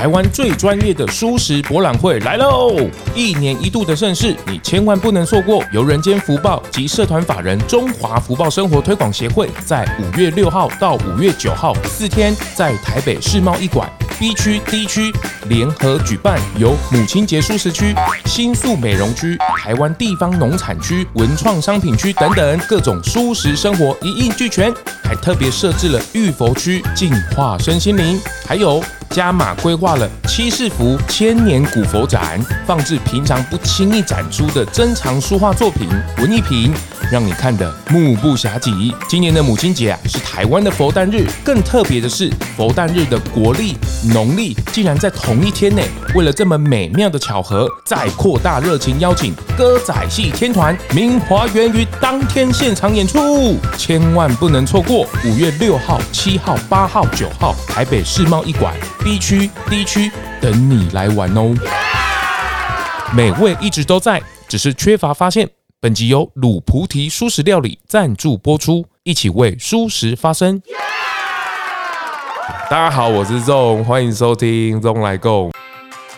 [0.00, 2.74] 台湾最专业的蔬食博览会来喽！
[3.14, 5.62] 一年一度的盛事，你千万不能错过。
[5.74, 13.86] 由人间福报及社团法人中华福报生活推广协会，在五月六号到五月九号四天，在台北世贸一馆
[14.18, 15.12] B 区 D 区
[15.50, 17.94] 联合举办，由母亲节蔬食区、
[18.24, 24.72] 新宿美容区、台湾地方农产区、文创商品区等等各种蔬食生活一应俱全，
[25.04, 28.82] 还特别设置了浴佛区，净化身心灵，还有。
[29.10, 36.72] 加码规划了七世福千年古佛展，放置平常不轻易展出的珍藏书画作品、文艺品，
[37.10, 38.70] 让你看得目不暇接。
[39.08, 43.76] 今年的母亲节啊，是台湾的佛诞日，更特别的是，佛诞日的国历、
[44.14, 45.88] 农历竟然在同一天内。
[46.14, 55.04] 为了这么美妙的巧合，再扩大热情邀请歌仔戏天团明华园于当天现场演出，千万不能错过！
[55.24, 58.72] 五月六号、七号、八号、九号，台北世贸一馆。
[59.02, 60.10] B 区、D 区
[60.42, 61.54] 等你来玩哦，
[63.14, 65.48] 美味一直都在，只是缺乏发现。
[65.80, 70.60] 本集由卤菩提蔬食料理赞助播出，一起为蔬食发声。
[72.68, 75.50] 大家好，我是 ZONG，欢迎收听 ZONG 来共。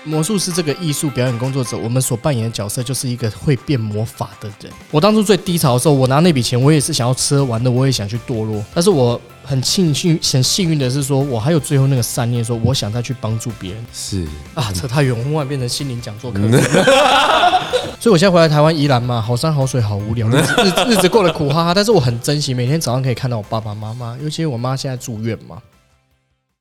[0.03, 4.73] 魔术师这个艺术表演工作者，我们所扮演的角色就是一个会变魔法的人。
[4.91, 8.61] 我当初最低潮的时候，我拿那笔钱，我也是想要吃喝玩乐，我也想去堕落。
[8.75, 13.84] 但是我很庆幸、很幸运的是，说我还有最后那个善念，说我想再去帮助别人。
[13.93, 16.41] 是啊，扯太远，我忽然变成心灵讲座课。
[18.01, 21.75] 所以我现在回来台湾宜兰嘛，好山好水好无聊，日子日子过得苦哈哈。
[21.75, 25.59] 但是我很珍惜每天早上可以看到我爸爸妈妈，尤其我妈现在住院嘛。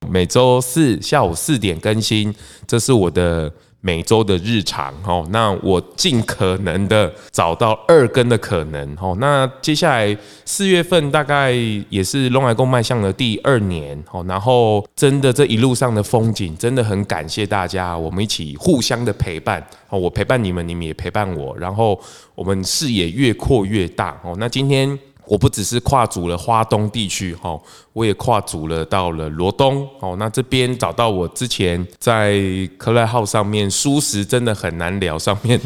[0.10, 2.34] 每周四下午四点更新，
[2.68, 3.52] 这是我的
[3.82, 5.28] 每周的日常哦。
[5.32, 9.16] 那我尽可能的找到二更的可能哦。
[9.20, 10.16] 那接下来
[10.46, 11.52] 四月份大概
[11.90, 14.24] 也是龙来共迈向了第二年哦。
[14.28, 20.00] 然后真的这一路上的风景，真的很感谢大家，我们一起互相的陪伴哦。
[20.00, 22.00] 我陪伴你们，你们也陪伴我，然后
[22.36, 24.36] 我们视野越扩越大哦。
[24.38, 24.98] 那今天
[25.32, 27.58] 我不只是跨足了花东地区哈。
[27.94, 32.40] 我也跨足了到了罗东哦，那这边找到我之前在
[32.78, 35.60] 克莱号上面蔬食真的很难聊上面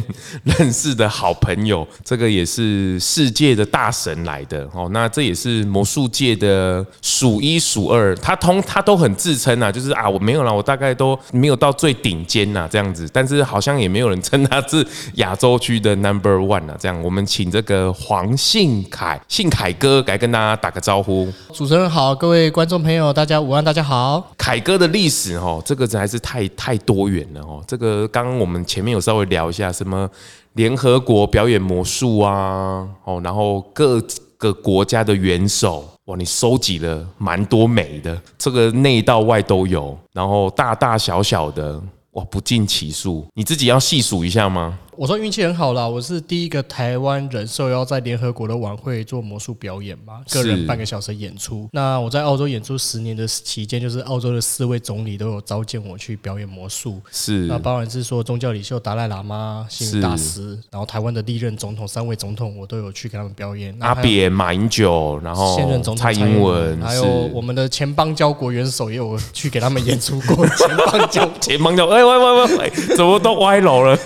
[0.43, 14.83] 认识的好朋友， 这个也是世界的大神来的哦，那这也是魔术界的数一数二，他通他都很自称啊，就是啊我没有啦，我大概都没有到最顶尖呐这样子，但是好像也没有人称他是
[15.17, 22.13] 亚洲区的 Number One 啊，这样我们请这个黄信凯信凯哥来跟大家打个招呼，主持人好。
[22.13, 24.21] 各位观众朋友，大家午安，大家好。
[24.38, 27.63] 凯哥的历史哦，这个还是太太多元了哦。
[27.65, 30.07] 这个刚刚我们前面有稍微聊一下，什么
[30.53, 34.03] 联合国表演魔术啊，哦，然后各
[34.38, 43.25] 个国家的元首，哇，你收集了蛮多美的，这个内到外都有，然后大大小小的，哇，不计其数。
[43.33, 44.77] 你自己要细数一下吗？
[44.97, 51.67] 我说运气很好啦，我是第一个台湾人受邀在联合国的晚会做魔术表演嘛，个人半个小时演出。
[51.73, 57.01] 那我在澳洲演出十年的期间，就是澳洲的四位总理都有召见我去表演魔术。
[57.11, 63.75] 是，那包含是说宗教领袖达赖喇嘛、星云大师，然后台湾的历任总统三位总统，我都有去给他们表演。
[63.79, 70.45] 阿扁、马英九，然后现任总统蔡英文，还有我们的前邦交国元首也有去给他们演出过。
[70.56, 73.97] 前邦交，前邦交，哎喂喂喂喂，怎么都歪楼了？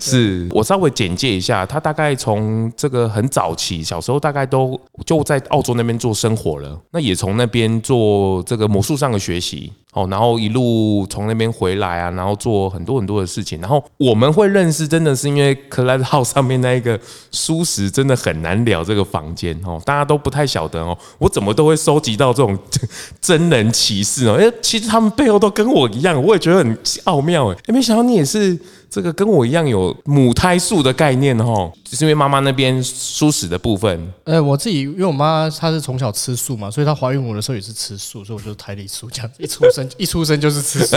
[0.00, 9.72] 是我稍微简介一下，他大概从这个很早期，小时候大概都就在澳洲那边做生活了，那也从那边做这个魔术上的学习。
[9.96, 13.58] 哦，然后一路从那边回来啊，然后做很多很多的事情。
[13.62, 17.00] 然后我们会认识，真的是因为 Clubhouse 上面那一个
[17.32, 22.58] 蔬食真的很难聊这个房间哦，大家都不太晓得哦，我怎么都会收集到这种
[23.22, 24.34] 真人奇事哦。
[24.38, 27.56] 哎，其实他们背后都跟我一样，我也觉得很奥妙哎。
[27.68, 28.58] 没想到你也是
[28.90, 34.12] 这个跟我一样有母胎素的概念哦，就是因为妈妈那边蔬食的部分。
[34.24, 39.85] 呃，我自己因为我妈她是从小吃素嘛，所以她怀孕我的时候也是吃素，所以我就胎里素这样子一出生。
[39.96, 40.96] 一出生就是吃素，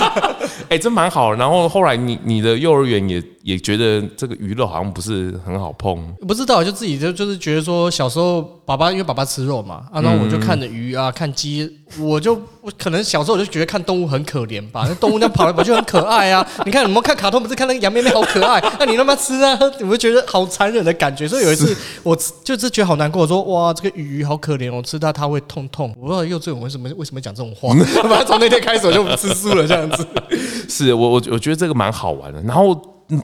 [0.68, 1.32] 哎，真蛮好。
[1.32, 11.70] 然后后来你你的幼儿园也也觉得这个娱乐好像不是很好碰，不知道就自己就就是觉得说小时候爸爸因为爸爸吃肉嘛，啊，然后我就看着鱼啊看鸡，
[12.00, 16.44] 我就我可能小时候我就觉得看动物很可怜吧，那动物那跑来跑去很可爱啊。
[16.64, 19.56] 你看我们看卡通不是看那个羊咩咩好可爱，那你他妈吃啊，
[19.88, 21.28] 我就觉得好残忍的感觉。
[21.28, 25.94] 所以有一次我就是觉得好难过，我说哇这个鱼好可怜哦，吃它它会痛痛。
[26.00, 27.72] 我不知道幼稚园为什么为什么讲这种话，
[28.26, 30.04] 从那天开始我就不吃素了，这样子。
[30.68, 32.42] 是我我我觉得这个蛮好玩的。
[32.42, 32.74] 然后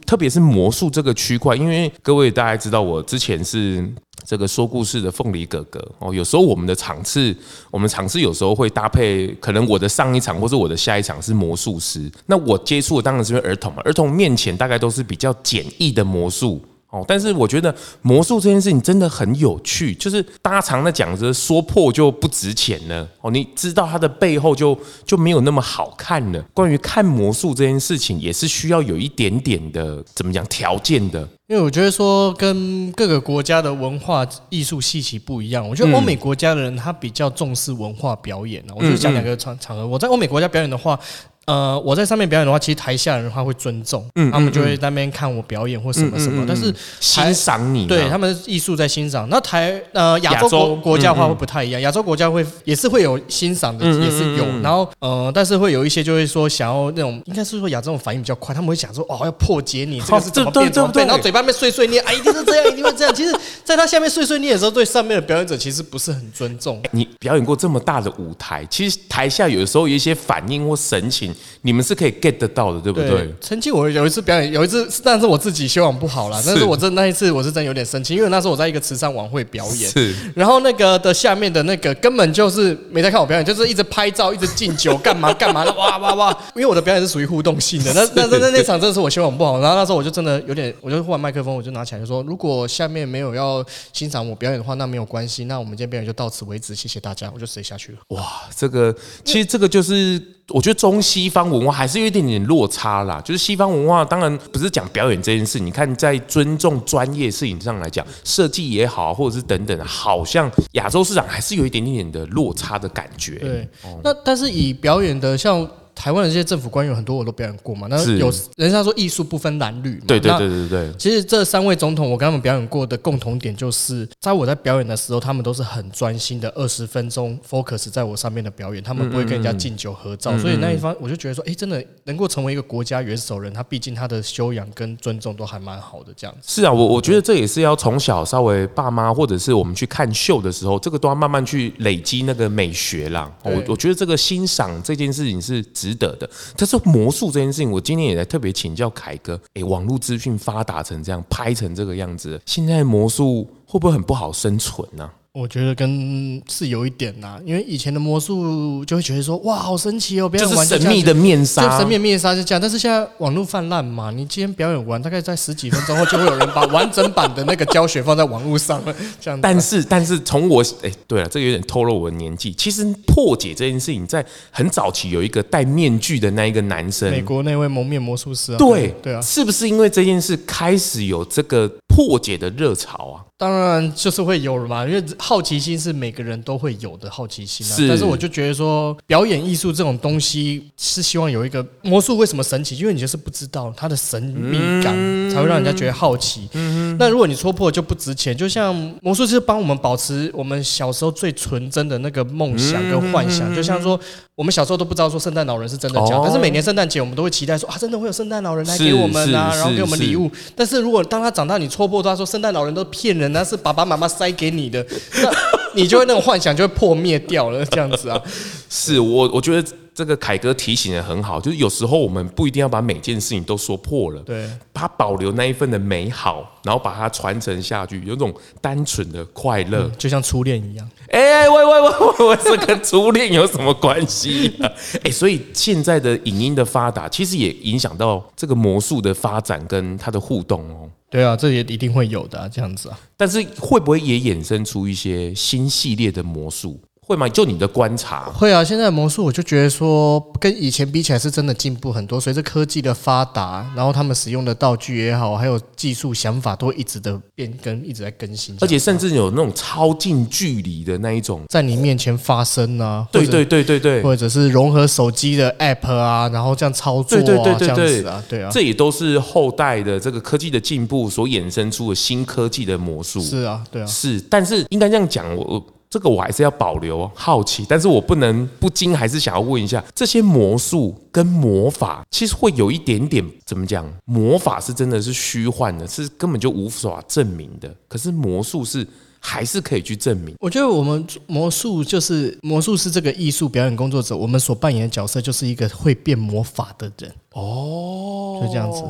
[0.06, 3.84] 特别是魔术这个区块，因为各位大家知道，我之前是
[4.24, 7.34] 这个说故事的凤梨哥哥哦，有时候我们的场次，
[7.70, 16.60] 我们场次有时候会搭配，可能我的上一场或者我的下一场是魔术师，那我接触的当然是儿童嘛，儿童面前大概都是比较简易的魔术。
[16.92, 23.08] 哦，但是我觉得魔术这件事情真的很有趣，就是大家常在讲着说破就不值钱了。
[23.22, 26.42] 哦，你知道它的背后就就没有那么好看了。
[26.52, 31.26] 关于看魔术这件事情，也是需要有一点点的怎么讲条件的。
[31.48, 35.66] 因为我觉得说跟各个国家的文化艺术气息不一样。
[35.66, 38.74] 我觉得欧美国家的人他比较重视文化表演啊。
[38.76, 41.00] 我就讲两个场场合，我在欧美国家表演的话。
[41.46, 49.28] 呃，我在上面表演的话，其实台下人的话会尊重，嗯，他们就会在那边看我表演或什么什么，但是欣赏你，对，他们艺术在欣赏。
[49.28, 54.46] 那台呃亚洲国国家的话会不太一样，亚洲国家会也是会有欣赏的，也是有。
[54.62, 63.14] 然后呃，但是会有一些就会说想要那种，应该是说亚洲反应比较快，他们会想说哦要破解你这个是怎么变怎么变，然后嘴巴面碎碎念，啊一定是这样，一定会这样。
[63.14, 63.34] 其实，
[63.64, 66.80] 在他下面碎碎念的时候，对上面的表演者其实不是很尊重。
[66.92, 71.31] 你表演过这么大的舞台，其实台下有的时候有一些反应或神情，
[71.62, 72.12] 你们是可以。
[72.23, 73.08] get 得到的，对不对？
[73.08, 76.40] 对，曾经我有一次表演，有一次，但是我自己修养不好啦。
[76.46, 80.14] 但是我真那一次，我是真有点生气，因为那时候我在一个慈善晚会表演，是。
[80.37, 86.31] 然后那个的下面的那个根本就是没在看我表演，就是一直拍照，一直敬酒，干嘛干嘛的，哇哇哇！
[86.55, 89.58] 因为我的表演是属于互动性的，那 那那那场真的是我修养不好。
[89.58, 97.99] 然后那时候我就真的有点，我就换麦克风，我就拿起来就说：如果下面没有要欣赏我表演的话，那没有关系，那我们今天表演就到此为止，谢谢大家，我就直接下去了。
[98.08, 98.94] 哇，这个
[99.25, 100.23] 其实这个就是。
[100.48, 103.20] 我觉得中西方文化还是有一点点落差啦。
[103.24, 113.36] 就是西方文化当然不是讲表演这件事，你看在尊重专业事情上来讲，设计也好，或者是等等，好像亚洲市场还是有一点点的落差的感觉。
[113.36, 113.68] 对，
[114.02, 115.68] 那但是以表演的像。
[115.94, 120.92] 台湾的这些政府官员很多我都表演过嘛，那有人家说艺术不分蓝绿嘛，对对对对对。
[120.98, 136.60] 其实这三位总统我跟他们表演过的共同点就是，在我在表演的时候，他们都是很专心的，二十分钟 focus 在我上面的表演，他们不会跟人家敬酒合照，所以那一方我就觉得说，哎，真的能够成为一个国家元首人，他毕竟他的修养跟尊重都还蛮好的这样子。
[136.60, 143.30] 是啊，我我觉得这也是要从小稍微爸妈或者是我们去看秀的时候，这个都要慢慢去累积那个美学啦。
[143.42, 146.31] 我我觉得这个欣赏这件事情是值得的。
[146.56, 149.40] 但是魔术这件事情，我今天也在特别请教凯哥。
[149.55, 155.11] 哎，网络资讯发达成这样，拍成这个样子，现在魔术会不会很不好生存呢？
[155.34, 162.61] 我觉得跟是有一点呐、啊，因为以前的魔术就会觉得说哇好神奇哦，表演完就神秘的面纱，就神秘的面纱就这样。
[162.61, 169.40] 但是现在网络泛滥嘛，你今天表演完，大概在十几分钟后就会有人把完整版的那个教学放在网络上了，这样。
[169.40, 172.52] 但是但是从我哎对了，这个有点透露我的年纪。
[172.52, 183.31] 其实破解这件事情，在很早期有一个戴面具的那一个男生，美国那位蒙面魔术师啊，对对啊，是不是因为这件事开始有这个破解的热潮啊？
[183.42, 187.74] 当然就是会有了嘛，因为好奇心是每个人都会有的好奇心啊。
[187.74, 187.88] 是。
[187.88, 192.76] 但是我就觉得说，表演艺术这种东西是希望有一个魔术为什么神奇？
[192.76, 194.94] 因为你就是不知道它的神秘感，
[195.28, 196.48] 才会让人家觉得好奇。
[196.52, 196.96] 嗯。
[197.00, 198.36] 那如果你戳破就不值钱。
[198.36, 198.72] 就像
[199.02, 203.52] 魔术是帮我们保持我们小时候最纯真的那个梦想跟幻想。
[203.52, 203.98] 就像说，
[204.36, 210.30] 我们小时候都不知道说圣诞老人是真的假的，但是每年圣诞节我们都会期待说啊，真的会有圣诞老人来给我们啊，然后给我们礼物。
[210.54, 213.31] 但是如果当他长大，你戳破他说圣诞老人都骗人。
[213.32, 214.84] 那是爸爸妈妈塞给你的，
[215.23, 215.31] 那
[215.75, 218.20] 你就会那种幻想就会破灭掉了，这样子啊？
[218.70, 230.90] 是我，我觉得这个凯哥提醒的很好，就是有时候我们不一定要把每件事情都说破了，对，他保留那一份的美好，然后把它传承下去，有种单纯的快乐，就像初恋一样。
[231.08, 234.70] 哎，喂喂喂，喂这跟初恋有什么关系啊？
[235.04, 240.88] 哎，所以现在的影音的发达，其实也影响到这个魔术的发展跟它的互动哦。
[241.11, 242.99] 对啊，这也一定会有的啊，这样子啊。
[243.18, 246.80] 但是会不会也衍生出一些新系列的魔术？
[247.12, 247.28] 会吗？
[247.28, 248.64] 就你的观察，会啊。
[248.64, 252.19] 现在的魔术，我就觉得说，跟以前比起来，是真的进步很多。
[252.19, 258.57] 随着科技的发达，然后他们使用的道具也好，还有技术想法，都一直的变更，一直在更新。
[258.61, 263.07] 而且甚至有那种超近距离的那一种，在你面前发生啊。
[263.12, 273.21] 对对对对对，或者是融合手机的 App 啊，然后这样操作啊，对对对对对，这样子啊，对啊，这也都是后代的这个科技的进步所衍生出的新科技的魔术。
[273.21, 274.21] 是啊，对啊，是。
[274.31, 275.62] 但是应该这样讲，我。
[275.92, 283.87] 这个我还是要保留好奇，但是我不能不禁还是想要问一下，这些魔术跟魔法其实会有一点点怎么讲？
[284.06, 287.70] 魔法是真的是虚幻的，是根本就无法证明的。
[287.88, 288.88] 可是魔术是
[289.20, 290.34] 还是可以去证明。
[290.40, 297.12] 我觉得我们魔术就是魔术师这个艺术表演工作者，我们所扮演的角色就是一个会变魔法的人。
[297.34, 298.82] 哦，就这样子，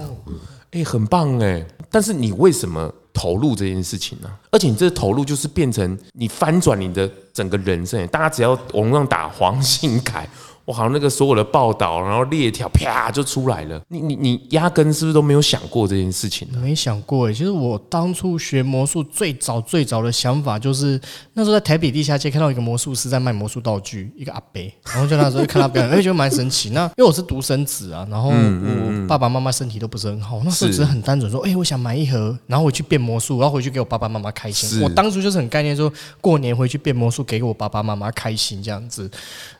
[0.70, 1.66] 哎，很棒哎。
[1.90, 2.94] 但是你为什么？
[3.12, 8.06] 投入这件事情呢、而且你这投入就是变成你翻转你的整个人生。
[8.08, 10.28] 大家只要网络上打黄信凯。
[10.72, 13.78] 我好像那个所有的报道，然后列条啪就出来了。
[13.88, 16.58] 你你你压根是不是都没有想过这件事情呢？
[16.58, 17.34] 没想过诶。
[17.34, 20.98] 其实我当初学魔术最早最早的想法就是
[21.34, 26.70] 那时候在台北地下街看到一个魔术师在卖魔术道具，一个阿伯，然后就那时候看他表演，哎，觉得蛮神奇。
[26.70, 34.80] 那 因为我是独生子啊，然后我爸爸妈妈身体都不是很好，那时候只是很单纯说，哎，我想买一盒，然后回去变魔术，然后回去给我爸爸妈妈开心。
[34.82, 39.02] 我当初就是很概念说，过年回去变魔术给我爸爸妈妈开心这样子，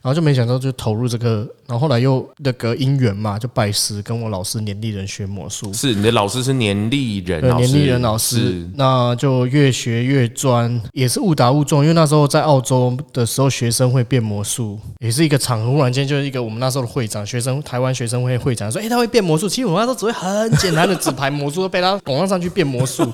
[0.00, 1.48] 然后就没想到就投入这个。
[1.66, 5.72] 然后后来又那个姻缘嘛，就拜师跟我老师年历人学魔术。
[5.72, 11.82] 是你的老师是年历人老师，年历人老师，那就越学越专，也是误打误撞。
[11.82, 23.10] 因为那时候在澳洲的时候，学生会变魔术，也是一个场合，忽然间就是一个我们那时候的会长，学生台湾学生会会长说：“哎，他会变魔术。”其实我那时候只会很简单的纸牌魔术，都被他拱上上去变魔术。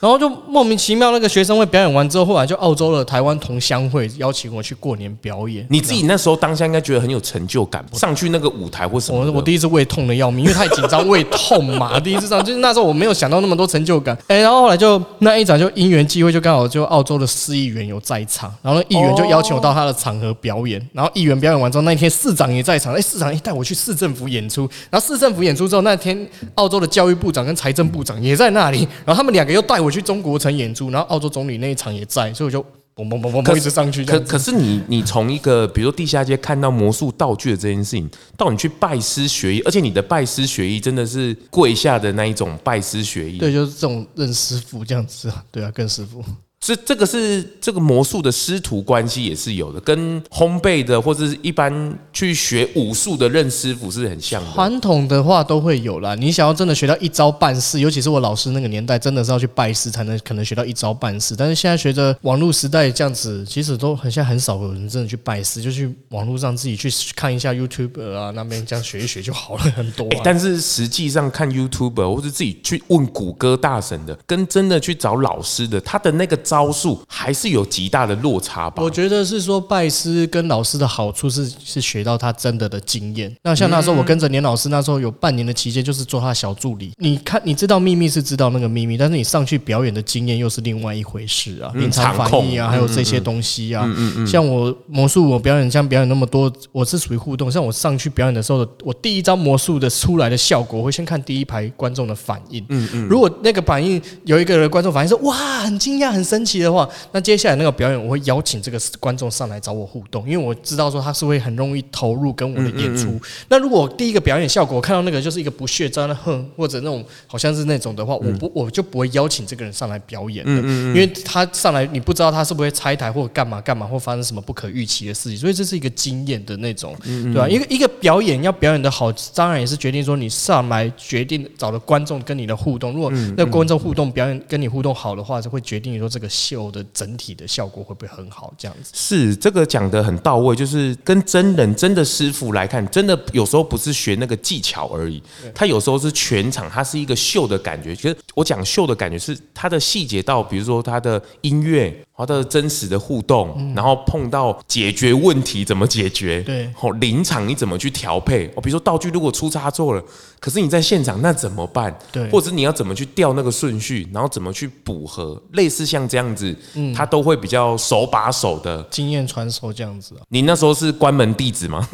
[0.00, 5.66] 然后就莫名其妙，那个学生会表演完之后，后来就澳洲的台湾同乡会邀请我去过年表演。
[5.70, 9.24] 你自己那时候当下应该觉得很有成就感，上去那个舞台或什么？
[9.24, 11.98] 我我第一次胃痛的要命，因为太紧张，胃痛嘛。
[11.98, 14.16] 第一次上就是那时候我没有想到那么多成就感。
[14.28, 20.80] 哎，然后后来就那一场就因缘际会，就刚好就澳洲的市议员有在场，然后议员就邀请我到他的场合表演。
[20.92, 24.68] 然后议员表演完之后，那一天市长也在场，哎，市长一带我去市政府演出。
[24.90, 30.66] 然后市政府演出之后，那天澳洲的教育部长跟财政部长也在那里，然后他们两个又带我去中国城演。
[30.76, 32.62] 出，然后澳洲总理那一场也在，所以我就
[32.94, 34.04] 嘣嘣嘣嘣嘣一直上去。
[34.04, 43.38] 可可是你你从一个比如说地下街看到魔术道具的这件事情，到你去拜师学艺，而且你的拜师学艺真的是跪下的那一种拜师学艺。
[43.38, 46.22] 对，就是这种认师傅这样子啊，对啊，跟师傅。
[46.66, 54.50] 这这个是这个魔术的师徒关系也是有的，跟烘焙的或者是一般去学武术的认师傅是很像的。
[54.52, 61.36] 传统的话都会有啦，你想要真的学到一招半式，尤其是我老师那个年代，真的是要去拜师才能可能学到一招半式。
[61.36, 70.22] 但是现在随着网络时代这样子，其实都很现在很少有人真的去拜师，就去网络上自己去看一下 YouTube 啊那边这样学一学就好了很多、啊。
[70.24, 76.55] 但是实际上看 YouTube 或者自己去问谷歌大神的，跟真的去找老师的，他的那个招。
[76.56, 78.82] 招数还是有极大的落差吧？
[78.82, 83.30] 我觉得是说拜师跟老师的好处是是学到他真的的经验。
[83.42, 86.92] 那像那时候我跟着年老师，那时候有半年的期间，就是做他小助理。
[86.96, 91.70] 你看，你知道秘密是知道那个秘密，但是你上去表演的经验又是另外一回事啊。
[91.74, 93.84] 临场反应啊，还有这些东西啊。
[93.84, 97.52] 嗯嗯像我魔术，我表演像表演那么多，我是属于互动。
[97.52, 102.64] 像我上去表演的时候，我第一招魔术的出来的效果，我会先看第一排观众的反应。
[102.70, 103.08] 嗯嗯。
[103.08, 113.18] 如果那个反应有一个人观众反应说哇，很惊讶，很神奇的话，那接下来那个表演，我会邀请这个观众上来找我互动，因为我知道说他是会很容易投入跟我的演出。
[113.48, 127.48] 那如果第一个表演效果，我看到那个就是一个不屑在那哼，或者那种好像是那种的话，我不我就不会邀请这个人上来表演的，因为他上来你不知道他是不是会拆台或者干嘛干嘛，或发生什么不可预期的事情，所以这是一个经验的那种，对吧？
[127.48, 132.92] 一个一个表演要表演的好，当然也是决定说你上来决定找的观众跟你的互动。
[132.92, 138.52] 如果那观众互动表演跟你互动好的话，就会决定说这个秀的整体的效果会不会很好？
[138.58, 145.22] 这样子是这个讲得很到位，就是跟真人真的师傅来看，真的有时候不是学那个技巧而已，
[145.54, 147.94] 他有时候是全场，他是一个秀的感觉。
[147.94, 151.94] 其实我讲秀的感觉是他的细节到，比如说他的音乐。
[152.16, 156.42] 他的真实的互动，然后碰到解决问题怎么解决？
[156.42, 158.46] 对，哦，临场你怎么去调配？
[158.56, 160.02] 哦，比如说道具如果出差错了，
[160.40, 161.96] 可是你在现场那怎么办？
[162.10, 165.40] 对，或者你要怎么去调那个顺序，然后怎么去补合？
[165.52, 170.14] 类似像这样子，嗯，他都会比较手把手的经验传授这样子。
[170.28, 171.86] 你那时候是关门弟子吗？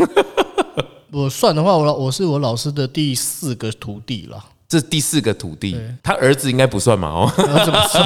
[1.10, 4.42] 我算的话，我我是我老师的第四个徒弟了。
[4.72, 7.08] 这第四个徒弟，他儿子应该不算嘛？
[7.08, 8.02] 哦，儿子不算。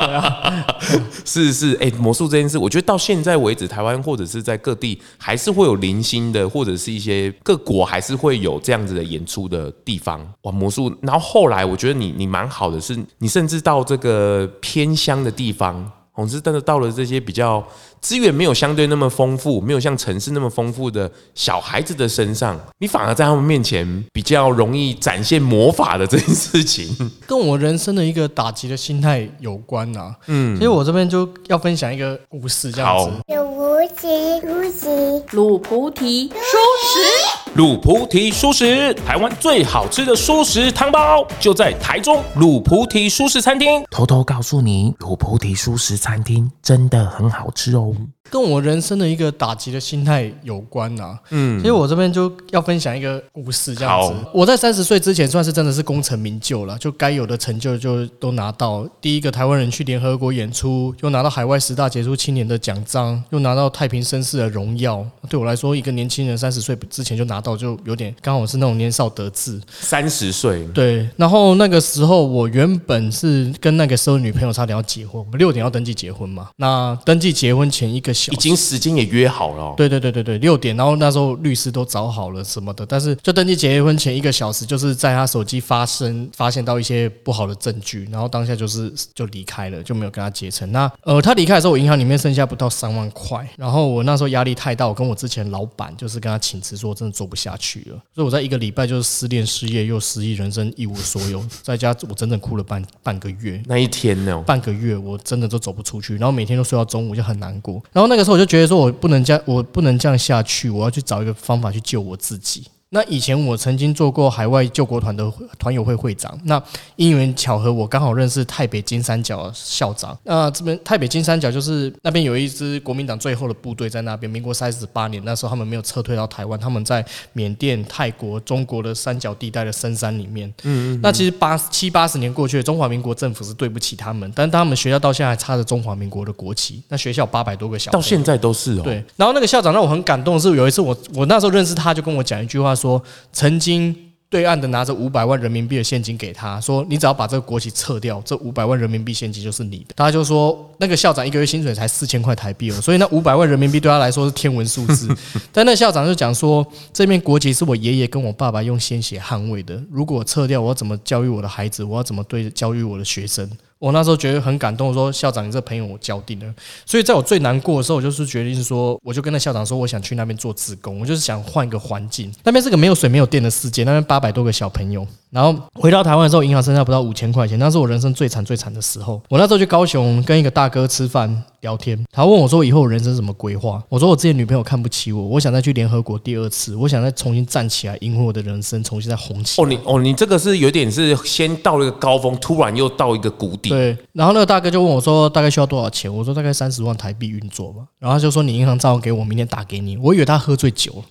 [0.00, 0.66] 对啊，
[1.26, 10.26] 是是，哎，魔术这件事，我觉得到现在为止，台湾或者是在各地，还是会有零星的，或者是一些各国还是会有这样子的演出的地方。
[10.44, 15.92] 哇，魔术，然后后来我觉得你你蛮好的，是你甚至到这个偏乡的地方。
[16.14, 17.66] 我是真的到了这些比较
[18.00, 30.16] 资源没有相对那么丰富，没有像城市那么丰富的小孩子的身上，你反而在他们面前比较容易展现魔法的这件事情， 跟我人生的一个打击的心态有关呐、啊。
[30.26, 33.10] 嗯，所以我这边就要分享一个故事，这样子。
[33.34, 43.84] 鲁菩提书食，鲁菩提书食，鲁菩提素食，台湾最好吃的蔬食汤包就在台中鲁菩提蔬食餐厅。
[43.92, 45.96] 偷偷告诉你，鲁菩提蔬食。
[45.96, 47.94] 餐厅真的很好吃哦。
[48.30, 51.20] 跟我人生的一个打击的心态有关呐、啊。
[51.30, 54.14] 嗯，所以我这边就要分享一个故事，这样子。
[54.32, 58.88] 我在三十岁之前算是真的是功成名就了，就该有的成就就都拿到。
[59.00, 65.06] 第一个台湾人去联合国演出，又拿到海外十大杰出青年的奖章，又拿到太平绅士的荣耀。
[65.28, 69.60] 对我来说，一个年轻人三十岁之前就拿到，就有点刚好是那种年少得志。
[69.68, 71.08] 三十岁，对。
[71.16, 76.48] 然后那个时候，我原本是跟那个时候女朋友差点要结婚，我们六点要登记结婚嘛。
[76.56, 78.14] 那登记结婚前一个。
[78.32, 90.70] 已经时间也约好了，哦，对对对对对，六点，然后那时候律师都找好了什么的，但是就登记结婚前一个小时，就是在他手机发生发现到一些不好的证据，然后当下就是就离开了，就没有跟他结成。
[90.72, 103.60] 那呃，他离开的时候，我银行里面剩下不到三万块，然后我那时候压力太大，我跟我之前老板就是跟他请辞，说我真的做不下去了，所以我在一个礼拜就是失恋、失业又失忆，人生一无所有，在家我整整哭了半半个月。
[103.66, 104.42] 那一天呢？
[104.46, 108.03] 半个月我真的都走不出去，然后每天都睡到中午就很难过，然后。
[108.08, 112.64] 那个时候我就觉得说，我不能这样，我不能这样下去，我要去找一个方法去救我自己。
[112.94, 116.38] 那以前我曾经做过海外救国团的团友会会长。
[116.44, 116.62] 那
[116.94, 120.16] 因缘巧合，我刚好认识太北金三角校长。
[120.22, 124.30] 那这边太北金三角就是那边有一支国民党最后的部队在那边。
[124.30, 130.48] 民国三十八年那时候他们没有撤退到台湾，他们在缅甸、泰国、中国的三角地带的深山里面。
[130.62, 136.82] 嗯，嗯，那其实八七八十年过去了，中华民国政府是对不起他们，但他们学校到现在还插着中华民国的国旗。
[136.88, 138.82] 那学校八百多个小，到现在都是哦。
[138.84, 139.04] 对。
[139.16, 143.02] 然后那个校长让我很感动的是，有一次我我那时候认识他，就跟我讲一句话说。
[143.32, 143.94] 曾经
[144.28, 149.94] 对岸的拿着五百万人民币的现金给他说，你只要把这个国旗撤掉，这五百万人民币现金就是你的。
[149.96, 155.08] 他就说那个校长一个月薪水才四千块台币哦，所以那五百万人民币对他来说是天文数字。
[155.52, 161.84] 但那校长就讲说，这面国旗是我爷爷跟我爸爸用鲜血捍卫的，如果撤掉，我要怎么教育我的孩子？
[161.84, 163.48] 我要怎么对教育我的学生？
[163.78, 166.54] 我那时候觉得很感动，说校长，你这朋友我交定了。
[166.86, 172.32] 所以在我最难过的时候，我就是决定说，我就跟那校长说，我想去那边做志工，我就是想换一个环境。
[172.44, 175.06] 那边是个没有水、没有电的世界，那边八百多个小朋友。
[175.30, 179.20] 然后回到台湾的时候，银行剩下不到五千块钱，那是我人生最惨最惨的时候。
[179.28, 193.96] 我那时候去高雄跟一个大哥吃饭聊天，他问我说：“以后人生怎么规划？”我说：“我之前女朋友看不起我，我想再去联合国第二次，我想再重新站起来，赢回我的人生，重新再红起来。”哦，你哦，你这个是有点是先到了一个高峰，突然又到一个谷对。
[194.12, 201.04] 然后那个大哥就问我说：“大概需要多少钱？”我说：“大概三十万台币运作吧。”然后他就说：“你银行账号给我，明天打给你。”我以为他喝醉酒了。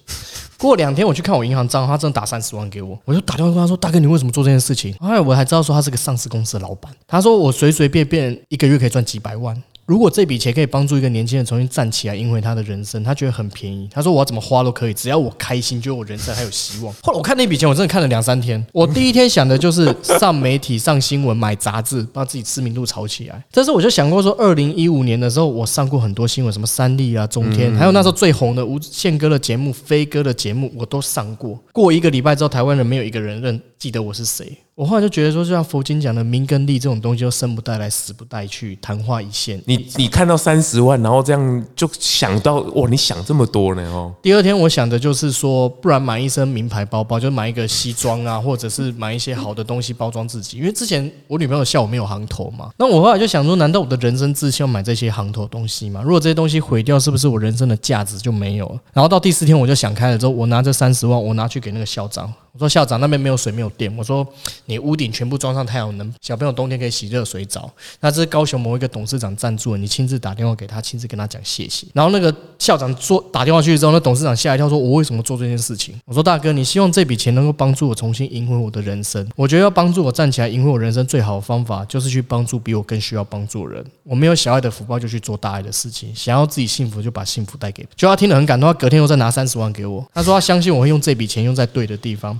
[0.58, 6.94] 过两天我去看我银行账号，他真的打三十万给我，我就打电话跟他说：“大哥，你为什么做这件事情？”后来我还知道说他是个上市公司的老板。
[7.06, 13.90] 他说：“我随随便便一个月可以赚几百万。”如果这笔钱可以帮助一个年轻人重新站起来，赢回他的人生，他觉得很便宜。
[13.92, 16.94] 他说：“我要怎么花都可以，只要我开心，觉得我人生还有希望。
[17.04, 18.66] ”后来我看那笔钱，我真的看了两三天。
[18.72, 23.44] 我第一天想的就是上媒体、上新闻、买杂志，把自己知名度炒起来。
[23.52, 31.60] 但是我就想过说，二零一五年的时候，我上过很多新闻，什么三立啊、中天，还有那时候最红的无宪哥的节目、飞哥的节目，我都上过。
[31.74, 34.58] 过一个礼拜之后，台湾人没有一个人认记得我是谁。
[34.76, 39.62] 我后来就觉得说，就像佛经讲的，名跟利这种东西，就生不带来，死不带去，昙花一现。
[39.66, 43.84] 你你看到三十万，然后这样就想到，哇，你想这么多呢？
[43.92, 44.12] 哦。
[44.24, 50.58] 第二天我想的就是说，不然买一身名牌包包，就买一个西装啊，或者是买一些好的东西包装自己。
[50.58, 56.02] 因为之前我女朋友笑我没有行头嘛，那我后来就想说，难道我的人生志向要买这些行头东西吗？
[56.02, 58.80] 如果这些东西毁掉，是不是我人生的价值就没有了？
[58.92, 62.34] 然后到第四天我就想开了，之后我拿这三十万，我拿去给那个校长。
[62.54, 64.24] 我说校长那边没有水没有电，我说
[64.66, 67.68] 你屋顶全部装上太阳能，小朋友冬天可以洗热水澡。
[68.00, 71.88] 那这是高雄某一个董事长赞助的，你亲自打电话给他，亲自跟他讲谢谢。
[71.94, 76.00] 然后那个校长说打电话去之后，那董事长吓一跳，说我为什么做这件事情？
[76.06, 79.28] 我说大哥，你希望这笔钱能够帮助我重新赢回我的人生。
[79.36, 83.84] 我觉得要帮助我站起来赢回我人生最好的方法，就是去帮助比我更需要帮助的人。
[84.04, 86.14] 我没有小爱的福报，就去做大爱的事情。
[86.16, 87.84] 想要自己幸福，就把幸福带给。
[87.96, 90.06] 就他听得很感动，他隔天又再拿三十万给我。
[90.14, 92.40] 他说他相信我会用这笔钱用在对的地方。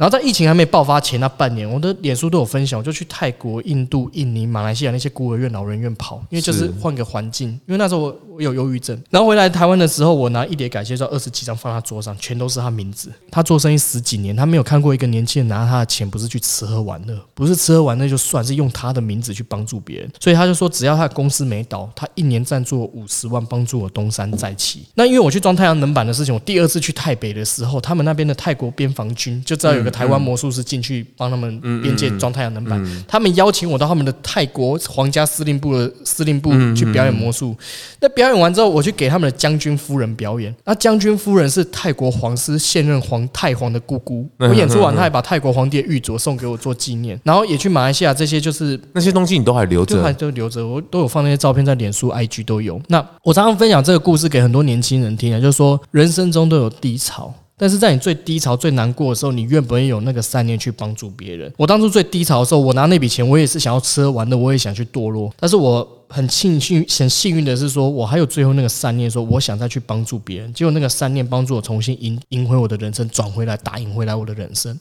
[0.00, 7.50] 然后在疫情还没爆发前那半年，我的脸书都有分享，我就去泰国、印度、印尼、马来西亚那些孤儿院、老人院跑，因为就是换个环境。
[7.66, 13.12] 因为那时候我我有忧郁症，然后回来台湾的时候，我拿一叠感谢状二十几张放他桌上，全都是他名字。
[13.30, 20.10] 他做生意十几年，他没有看过一个年轻人拿他的钱不是去吃喝玩乐，不是吃喝玩乐就算是用他的名字去帮助别人。
[20.18, 24.86] 所以他就说，只要他的公司没倒，他一年赞助我五十万，帮助我东山再起。
[24.94, 33.04] 那因为我去装太阳能板的事情，我第二次去泰北的时候，他们那边的泰国边防军就知道有个个台湾魔术师进去帮他们边界装太阳能板。
[33.08, 37.56] 他们邀请我到他们的泰国皇家司令部的司令部去表演魔术。
[38.00, 40.54] 那表演完之后，我去给他们的将军夫人表演。
[40.64, 44.28] 那将军夫人是泰国皇室现任皇太皇的姑姑。
[44.38, 47.20] 我演出完，他还把泰国皇帝的玉镯送给我做纪念。
[47.24, 50.66] 然后也去马来西亚，这些就是那些东西你都还留着，还都留着。
[50.66, 52.80] 我都有放那些照片在脸书、IG 都有。
[52.88, 57.32] 那我常常分享这个故事给很多年轻人听啊，就是说人生中都有低潮。
[57.60, 61.52] 但是在你最低潮、最难过的时候，你愿不愿意有那个善念去帮助别人？
[61.58, 65.99] 我当初最低潮的时候，我拿那笔钱，我也是想要吃喝玩乐，我也想去堕落，但是我。
[66.12, 74.76] 很庆幸，很幸运的是说，我还有最后那个善念，说我想再去帮助别人，结果那个善念帮助我重新赢赢回我的人生，转回来，打赢回来我的人生。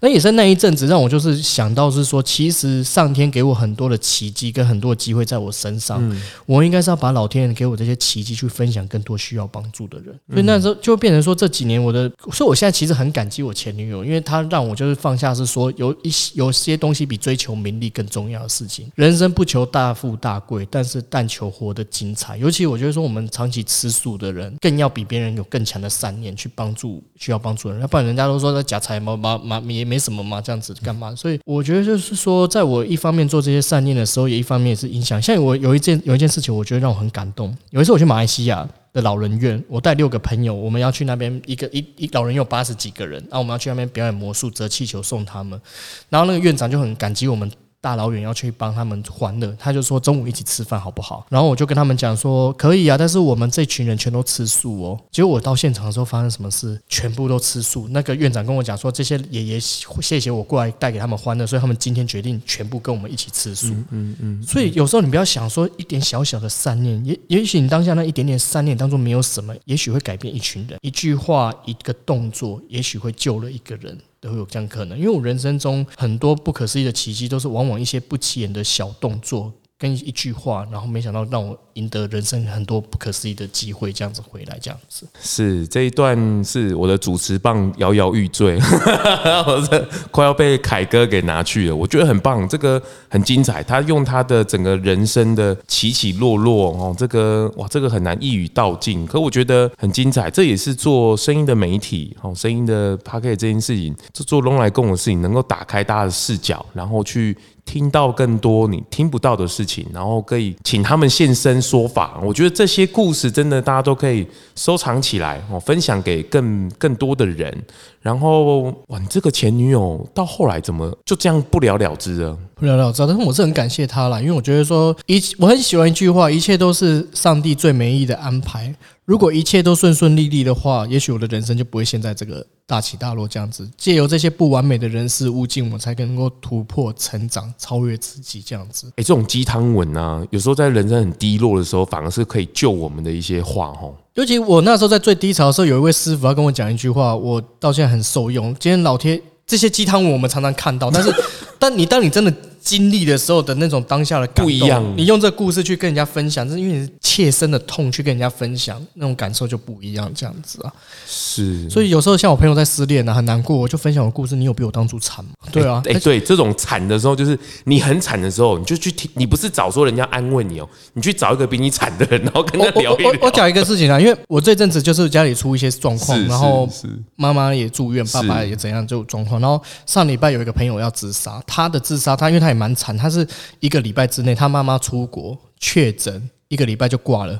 [0.00, 6.02] 那也是那一阵子，让我就是想到是说，其实上天给我很多的奇迹跟很多的机会在我身上，
[6.46, 10.18] 我应该是要把老天爷给我这些奇迹去分享更多需要帮助的人。
[10.30, 20.66] 所以那时候就变成说，这几年我的，所以我现在其实很感激我前女友，因为她让我就是放下，是说有一些有些东西比追求名利更重要的事情，人生不求大富大贵。
[20.70, 31.14] 但是但求活得精彩，尤其我觉得说，我们长期吃素的人，更要比别人有更强的善念去帮助需要帮助的人，要不然人家都说在假财嘛嘛嘛也没什么嘛，这样子干嘛？
[31.14, 35.20] 所以我觉得就是说，在我一方面做这些善念的时候，也一方面也是影响。
[35.20, 37.56] 像我有一件有一件事情，我觉得让我很感动。
[37.70, 45.60] 有一次我去马来西亚的老人院，我带六个朋友，我们要去那边一个一一老人有八十几个人，然后我们要去那边表演魔术、折气球送他们，
[46.08, 47.50] 然后那个院长就很感激我们。
[47.80, 51.26] 大老远要去帮他们欢乐，他就说中午一起吃饭好不好？
[51.30, 55.00] 然后我就跟他们讲说可以啊，但是我们这群人全都吃素哦。
[55.10, 56.80] 结果我到现场的时候发生什么事？
[56.88, 57.88] 全部都吃素。
[57.88, 63.68] 那个院长跟我讲说，这些爷爷谢谢我过来带给他们欢乐，所以他们今天决定全部跟我们一起吃素。
[63.68, 64.42] 嗯嗯，嗯。
[64.42, 70.78] 所以有时候你不要想说一点小小的善念，也也许你当下那一点点善念当中没有什么，也许会改变一群人。
[70.82, 73.98] 一句话，一个动作，也许会救了一个人。
[74.20, 79.52] 都会有这样可能，因为我人生中很多不可思议的奇迹，都是往往一些不起眼的小动作。
[79.80, 88.58] 跟一句话，然后没想到让我赢得人生很多不可思议的机会，这样子回来，这样子是这一段是我的主持棒摇摇欲坠，
[89.48, 91.74] 我这快要被凯哥给拿去了。
[91.74, 93.62] 我觉得很棒，这个很精彩。
[93.62, 99.06] 他用他的整个人生的起起落落哦，这个哇，这个很难一语道尽。
[99.06, 107.34] 可我觉得很精彩，这也是做声音的媒体哦，声音的 Podcast 这件事情，做做咙来共的事情，能够打开大家的视角，然后去。
[107.70, 112.18] 听到更多你听不到的事情，然后可以请他们现身说法。
[112.20, 117.56] 我觉得这些故事真的大家都可以收藏起来哦，分享给更更多的人。
[118.00, 122.36] 然后哇，你这个前女友到后来怎么就这样不了了之了？
[122.60, 128.72] 不了了之，但是我是很感谢他啦，因为我觉得说一，我很喜欢一句话，一切都是上帝最美意的安排。
[129.06, 133.68] 如果一切都顺顺利利的话，也许我的人生就不会现在这个大起大落这样子。
[133.76, 138.86] 借由这些不完美的人事物境，我才能够突破、成长、超越自己这样子。
[138.90, 143.96] 哎，这种鸡汤文啊，有时候在人生很低落的时候，反而是可以救我们的一些话吼。
[144.14, 148.54] 尤其我那时候在最低潮的时候，有一位师傅要跟我讲一句话，我到现在很受用。
[148.60, 151.12] 今天老天这些鸡汤文我们常常看到，但是
[151.60, 152.34] 但你当你真的。
[152.62, 154.84] 经历的时候的那种当下的不一样。
[154.94, 160.12] 你用这个故事去跟人家分享，是因为你是切身的痛去跟人家分享，那种感受就不一样。
[160.14, 160.70] 这样子啊，
[161.06, 161.66] 是。
[161.70, 164.36] 所以有时候像我朋友在失恋啊，很难过，我就分享我故事。
[164.36, 165.30] 你有比我当初惨吗？
[165.50, 169.10] 对啊，哎，对，这种惨的时候，就是你很惨的时候，你就去听。
[169.14, 173.10] 你不是找说人家安慰你哦，你去找一个比你惨的人，然后跟他聊一聊。
[173.10, 176.68] 我我讲一个事情啊，因为我这阵子就是家里出一些状况，然后
[177.16, 179.40] 妈妈也住院，爸爸也怎样就状况。
[179.40, 183.26] 然后上礼拜有一个朋友要自杀，他的自杀，他因为他也蛮惨，他是。
[183.58, 187.38] 一个礼拜之内，他妈妈出国确诊，一个礼拜就挂了。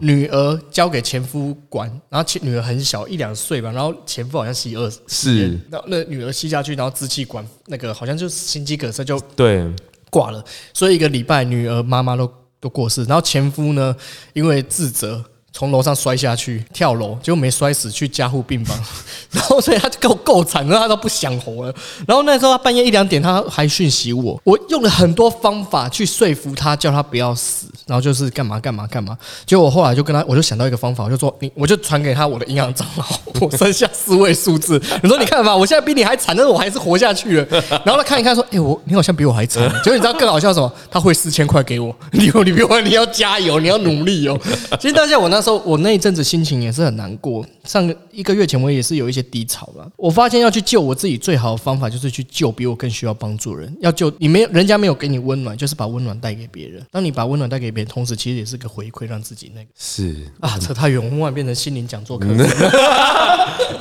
[0.00, 9.66] 女儿交给前夫管，然后前女儿很小，一两岁吧，然后前夫好像吸二是，然后那女儿吸下去，然后支气管那个好像就心肌梗塞就对
[10.10, 10.44] 挂了。
[10.74, 13.96] 所以一个礼拜，女儿妈妈都都过世，然后前夫呢，
[14.34, 15.24] 因为自责。
[15.52, 18.78] 从楼上摔下去，跳楼，结果没摔死，去加护病房，
[19.32, 21.74] 然后所以他就够够惨，然后他都不想活了。
[22.06, 29.18] 然后那时候他半夜一两点，他还讯息我，我用了很多方法去说服他，叫他不要死，然后就是干嘛干嘛干嘛。
[29.44, 34.80] 结果我后来就跟他，我就想到一个方法，我就说你，我就传给他我的银行账号，我剩下四位数字。
[35.02, 37.46] 你说你看吧，我现在比你还惨，但是我还是活下去了。
[37.84, 39.68] 然后他看一看，说，哎，我你好像比我还惨。
[39.82, 40.72] 结果你知道更好笑什么？
[40.88, 44.38] 他汇四千块给我，你你比我你要加油，你要努力哦。
[44.78, 45.39] 其实当下我那。
[45.40, 49.88] 那时候我那一阵子心情也是很难过，上个一个月前，我也是有一些低潮吧。
[49.96, 53.76] 我发现要去救我自己，最好的方法就是去救比我更需要帮助的人。
[53.80, 56.84] 要救你没有，人家没有给你温暖，就是把温暖带给别人。
[56.90, 62.28] 当你把温暖带给别人，同时其实也是个回馈，让自己那个是啊，扯太远，我们忽然变成心灵讲座课。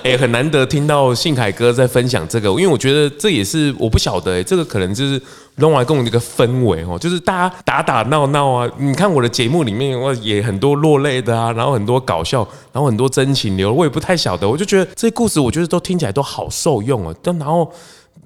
[0.02, 5.22] 哎、欸，很难得听到信凯哥在分享这个，因为我觉得这也是我不晓得、欸，这个可能就是
[5.60, 8.70] 弄完跟我一个氛围哦，就是大家打打闹闹啊。
[8.78, 14.50] 你看我的节目里面，我也很多落泪的啊，然后很多搞笑，然后很多真情流，我也不太晓得。
[14.50, 17.14] 我就觉得这些故事，我觉得都听起来都好受用啊。
[17.22, 17.72] 但然后，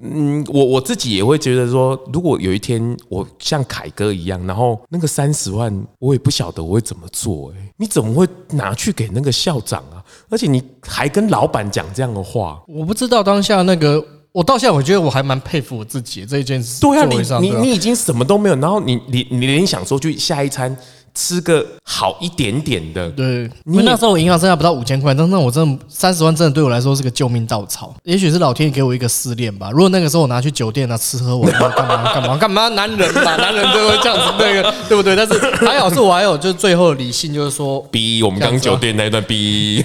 [0.00, 7.56] 嗯，我我自己也会觉得说，如果有一天我像凯哥一样，然后那个三十万，我也不晓得我会怎么做、欸。
[7.58, 10.02] 哎，你怎么会拿去给那个校长啊？
[10.30, 16.80] 而且你还跟老板讲这样的话，我不知道当下那个，我到现在我觉得我还蛮佩服我自己这一件事。
[16.80, 17.06] 对啊，
[17.40, 20.76] 你你你已经什么都没有，然后你你你连想说去下一餐。
[21.16, 27.94] 吃个好一点点的，对，因为那时候我银行剩下不到五千块，那那我真的三十万真的对我来说是个救命稻草。
[28.02, 29.70] 也许是老天爷给我一个试炼吧。
[29.70, 35.14] 如果那个时候我拿去酒店啊吃喝玩乐干嘛干嘛干嘛，男人嘛，男人都会这样子，那个对不对？
[35.14, 39.80] 但是还好是我还有就是最后的理性，就是说，逼我们刚酒店那一段逼，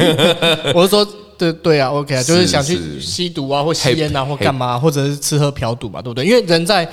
[0.74, 1.08] 我是说
[1.40, 6.24] 对对啊，OK 啊，就是想去吸毒啊或吸烟啊或干嘛，或者是吃喝嫖赌嘛，对不对？
[6.24, 6.88] 因为人在。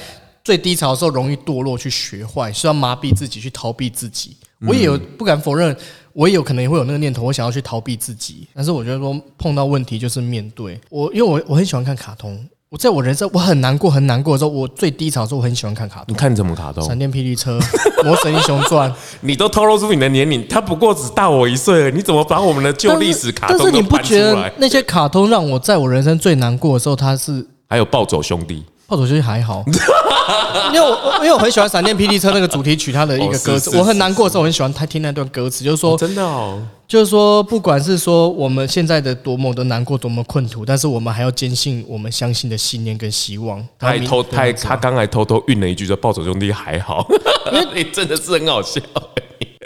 [0.46, 4.36] 最低潮的时候容易堕落，去学坏，需要麻痹自己，去逃避自己。
[4.60, 5.76] 我也有不敢否认，
[6.12, 8.46] 我也有可能也会有那个念头，我想要去逃避自己。
[8.54, 10.80] 但是我觉得说碰到问题就是面对。
[10.88, 16.06] 我因为我我很喜欢看卡通，我在我人生我很难过很难过的时候，我最低潮的时候，我很喜欢看卡通。
[16.08, 16.82] 你看什么卡通？
[16.82, 17.60] 闪电霹雳车、
[18.04, 18.92] 魔神英雄传。
[19.20, 23.80] 你都透露出你的年龄，他不过只大我一岁，你怎么把我们的旧历史卡通都搬出来？
[23.80, 28.64] 但是你不觉得那些卡通让我在我人生最难过的时候，他是还有暴走兄弟。
[28.86, 29.64] 暴走兄弟还好，
[30.72, 43.60] 因为我因为我很喜欢闪电霹雳车那个主题曲，它的一个歌词，我很难过的时候，我很喜欢他听那段歌词，就是说真的哦，就是说不管是说我们现在的多么的难过，多么困苦，但是我们还要坚信我们相信的信念跟希望。
[43.76, 47.04] 他还偷他他刚才偷偷运了一句说暴走兄弟还好，
[47.52, 48.80] 因为 你真的是很好笑，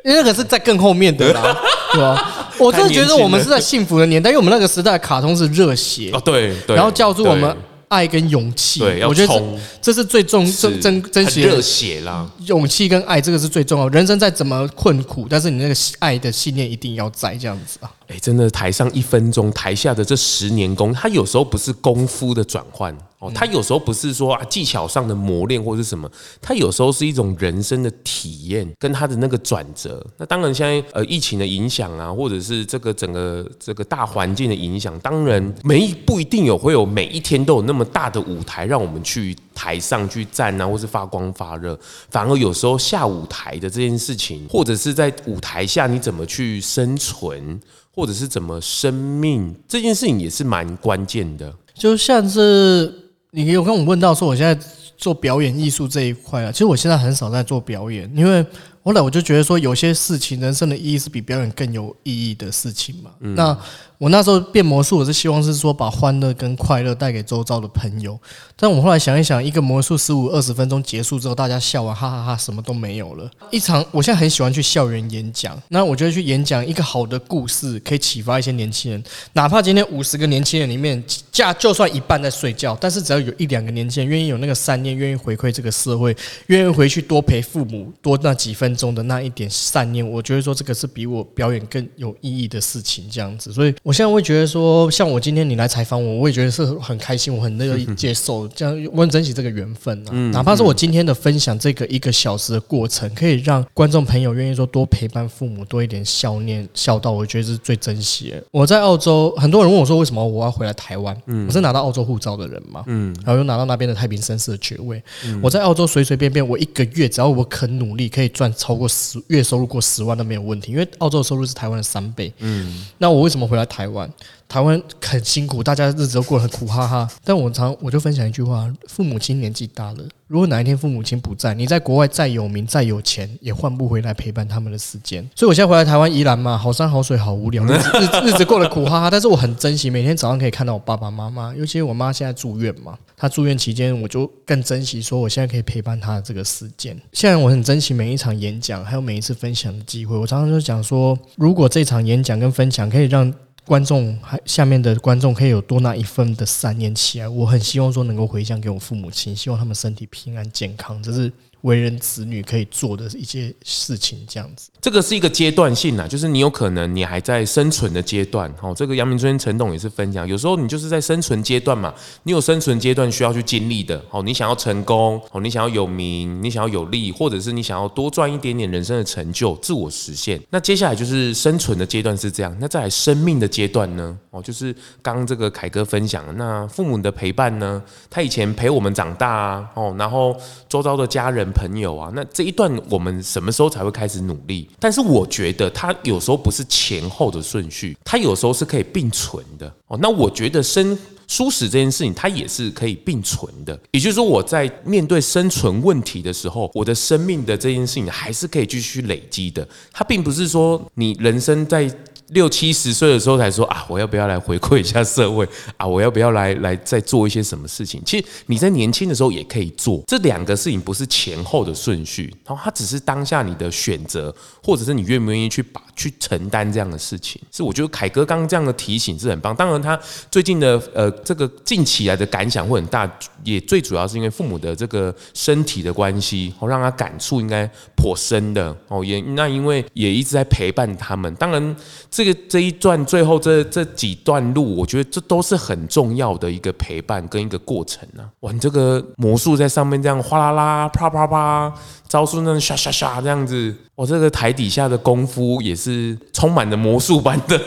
[0.02, 1.42] 因为那个是在更后面的啦，
[1.92, 2.46] 对吧？
[2.56, 7.54] 我真的觉得我们是在幸福的年代，因为我们那个时代的卡通是热血哦，对，然后叫做我们。
[7.90, 9.42] 爱跟勇气，对，我觉得这
[9.82, 13.88] 这是最重真真真实热血啦，勇气跟爱这个是最重要。
[13.88, 17.90] 人生再怎么困苦，但是你那个爱的信念一定要在这样子啊。
[18.10, 30.04] 哎，真的，台上一分钟，台下的这十年功，他有时候不是功夫的转换哦，它有时候不是说啊技巧上的磨练或是什么，他有时候是一种人生的体验跟他的那个转折。
[30.16, 41.78] 那当然，现在呃疫情的影响啊，或者是这个整个这个大环境的影响，当然没不一定有会有每一天都有那么大的舞台让我们去台上去站啊，或是发光发热。
[42.10, 47.60] 反而有时候下舞台的这件事情，或者是在舞台下你怎么去生存。
[47.92, 52.90] 或者是怎么生命这件事情也是蛮关键的，就像是
[53.32, 54.56] 你有跟我问到说，我现在
[54.96, 58.46] 做表演艺术这一块啊，其实我现在很少在做表演，因为
[58.84, 63.10] 后来我就觉得说，有些事情人生的意义是比表演更有意义的事情嘛。
[63.20, 63.58] 嗯、那
[64.00, 68.18] 我那时候变魔术，我是希望是说把欢乐跟快乐带给周遭的朋友。
[68.56, 73.30] 但我后来想一想，一个魔术十五二十分钟结束之后，大家笑完哈哈哈，什么都没有了。
[73.50, 75.62] 一场，我现在很喜欢去校园演讲。
[75.68, 79.04] 那我觉得去演讲一个好的故事，可以启发一些年轻人。
[79.34, 93.06] 哪怕今天五十个年轻人里面，假就算一半在睡觉，但是只要有一两个年轻人愿意有那个善念，愿意回馈这个社会，愿意回去多陪父母多那几分钟的那一点善念，我觉得说这个是比我表演更有意义的事情。
[93.10, 93.74] 这样子，所以。
[93.90, 100.12] 我现在会觉得说，像我今天你来采访我，我也觉得是很开心，我很乐意接受，这样我很珍惜这个缘分啊。
[100.30, 108.40] 哪怕是我今天的分享这个一个小时的过程，可以让观众朋友愿意说多陪伴父母，多一点孝念孝道，我觉得是最珍惜的。
[108.52, 111.20] 我在澳洲，很多人问我说，为什么我要回来台湾？
[111.48, 115.02] 我是拿到澳洲护照的人嘛，嗯，然后又拿到那边的太平绅士的爵位。
[115.42, 122.32] 我在澳洲随随便便，我一个月只要我肯努力，可以赚超过十月收入过十万都没有问题，因为澳洲的收入是台湾的三倍。
[122.38, 123.79] 嗯，那我为什么回来台？
[123.80, 124.12] 台湾，
[124.46, 127.08] 台湾很辛苦，大家日子都过得很苦哈哈。
[127.24, 135.26] 但我常我就分享一句话：父母亲年纪大了，如果哪一天父母亲不在，你在国外再有名再有钱，也换不回来陪伴他们的时间。
[135.34, 139.08] 所以我现在回来台湾宜兰嘛，好山好水好无聊，日子日子过得苦哈哈。
[139.10, 146.94] 但是我很珍惜每天早上可以看到我爸爸妈妈，尤其我妈现在住院嘛，她住院期间，我就更珍惜说我现在可以陪伴她的这个时间。
[147.12, 150.14] 现在我很珍惜每一场演讲，还有每一次分享的机会。
[150.18, 153.32] 我常常就讲说，如果这场演讲跟分享可以让
[153.70, 164.70] 观众还下面的观众可以有多那一份的三年起来，我很希望说能够回向给我父母亲，希望他们身体平安健康，这是为人子女可以做的一些事情，这样子。
[164.80, 168.52] 这个是一个阶段性啊，就是你有可能你还在生存的阶段。
[168.60, 174.02] 哦，这个杨明这边陈董也是分享，有时候你就是在生存阶段嘛，你有生存阶段需要去经历的。
[174.10, 180.40] 哦，你想要成功，哦，你想要有名，你想要有利，或者是你想要多赚一点点人生的成就，自我实现。
[180.50, 184.18] 那接下来就是生存的阶段是这样，那再来生命的阶段呢？
[184.30, 187.82] 哦，就是刚这个凯哥分享，那父母的陪伴呢？
[188.08, 190.34] 他以前陪我们长大啊，哦，然后
[190.68, 194.68] 周遭的家人朋友啊，那这一段我们什么时候才会开始努力？
[194.78, 199.98] 但是我觉得他有时候不是前后的顺序，他有时候是可以并存的哦。
[200.00, 203.78] 那我觉得生舒适这件事情，它也是可以并存的。
[203.92, 209.66] 也就是说，我在面对生存问题的时候，我的生命的这件事情还是可以继续累积的。
[209.92, 211.90] 它并不是说你人生在。
[212.30, 215.86] 六七十岁的时候才说啊，我要不要来回馈一下社会 啊？
[215.86, 218.00] 我要不要来来再做一些什么事情？
[218.06, 227.40] 其实你在年轻的时候也可以做，这两个事情不是前后的顺序，然后它只是当下你的选择，或者是你愿不愿意去把去承担这样的事情。
[227.50, 229.54] 是我觉得凯哥刚刚这样的提醒是很棒。
[229.56, 229.98] 当然他
[230.30, 233.10] 最近的呃这个近期来的感想会很大，
[233.42, 239.04] 也最主要是因为父母的这个身体的关系，哦，让他感触应该颇深的哦。
[239.04, 241.76] 也那因为也一直在陪伴他们，当然。
[242.24, 248.28] 个这一段最后这这几段路，我觉得这都是很重要的一个陪伴跟一个过程啊！
[248.40, 251.72] 哇，你这个魔术在上面这样哗啦啦、啪啪啪，
[252.08, 257.60] 招数那样唰唰唰这样子，我这个台底下的功夫也是充满了魔术般的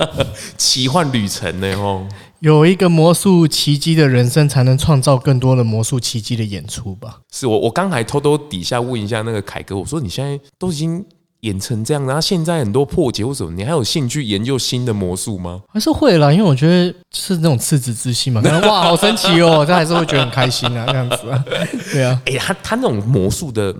[0.56, 1.74] 奇幻旅程呢！
[1.76, 2.06] 哦，
[2.40, 7.20] 有一个魔术奇迹的人生，才能创造更多的魔术奇迹的演出吧？
[7.32, 11.04] 是我我刚才偷偷底下问一下那个凯哥，我说你现在都已经。
[11.40, 15.62] 演成这样，然后现在很多破解或什么，你还有兴趣研究新的魔术吗？
[15.72, 18.42] 还是会啦，因为我觉得是那种赤子之心嘛。
[18.42, 21.44] 可能 哇，好神奇哦，他还是会觉得很开心啊，这样子啊。
[21.92, 23.72] 对啊，哎、欸，他他那种魔术的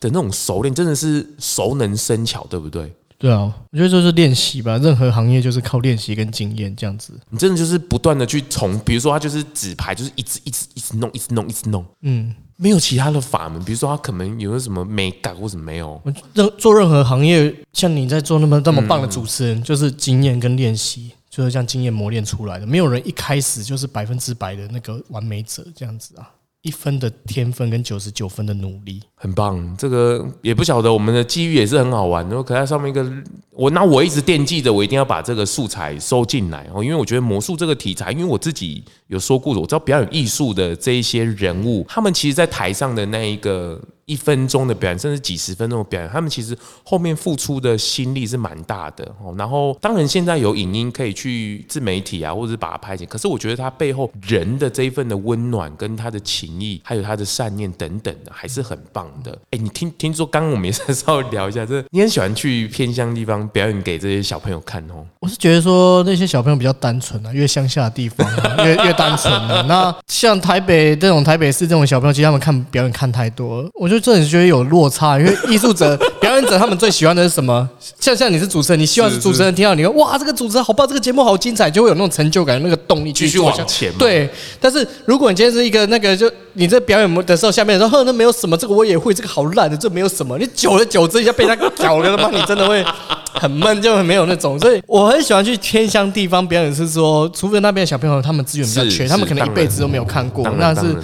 [0.00, 2.92] 的那种熟练，真的是熟能生巧，对不对？
[3.18, 4.76] 对啊，我觉得就是练习吧。
[4.78, 7.12] 任何行业就是靠练习跟经验这样子。
[7.30, 11.84] 你真的就是不断的去从，比如说他就是纸牌，就是一直一直一直弄，一直弄，一直弄。
[12.02, 12.34] 嗯。
[12.58, 16.00] 没有其他的法门，比如说他可能有什么美感或者没有。
[16.32, 22.66] 任做任何行业，像你在做那么那么棒的主持人，就是经验跟练习，就是像经验磨练出来的。
[22.66, 26.30] 没有人一开始就是百分之百的那个完美者这样子啊。
[26.62, 29.76] 一分的天分跟九十九分的努力，很棒。
[29.76, 32.26] 这个也不晓得，我们的机遇也是很好玩。
[32.26, 33.08] 然后可在上面一个，
[33.52, 43.80] 我那我一直惦记着，我一定要把这个素材收进来哦，因为我觉得魔术这个题材，因为我自己有说过的，我知道比较有艺术的这一些人物，他们其实在台上的那一个。
[44.06, 49.34] 一分钟的表演，甚至几十分钟的表演，他们其实后面付出的心力是蛮大的哦。
[49.36, 53.08] 然后，当然现在有影音可以去自媒体啊，或者是把它拍起来。
[53.08, 59.36] 可是我觉得他背后人的这一份的温暖，跟他的情谊，还有他的善念等等的，还是很棒的。
[59.50, 65.04] 哎，你听听说，刚刚我们也是稍微聊一下，这你很喜欢去偏乡地方表演给这些小朋友看哦。
[65.18, 68.24] 我是觉得说那些小朋友比较单纯啊，越乡下的地方
[68.64, 69.62] 越越单纯啊。
[69.62, 73.95] 那像台北这种台北市这种小朋友，其实他们看表演看太多，我就。
[73.98, 75.18] 就这，你觉得有落差？
[75.18, 77.66] 因为艺术者、 表演者，他们最喜欢的是什么？
[77.98, 83.92] 像像你是主持人，你希望是主持人听到你说哇，这个主持人好棒，这个节目好精彩，就会有那种成就感、那个动力继续往前。
[83.98, 84.28] 对，
[84.60, 90.36] 但是如果你今天是一个那个，就你在表演的时候，下面说呵，那没有什么，这个我也会，这个好烂的，这没有什么。
[90.38, 92.84] 你久而久之一下被他搞了的话，你真的会
[93.32, 94.58] 很闷，就很没有那种。
[94.58, 100.96] 所以我很喜欢去偏乡地方表演，是说，除非那边的小朋友他们资源比较缺，他们可能一辈子都没有看过，那是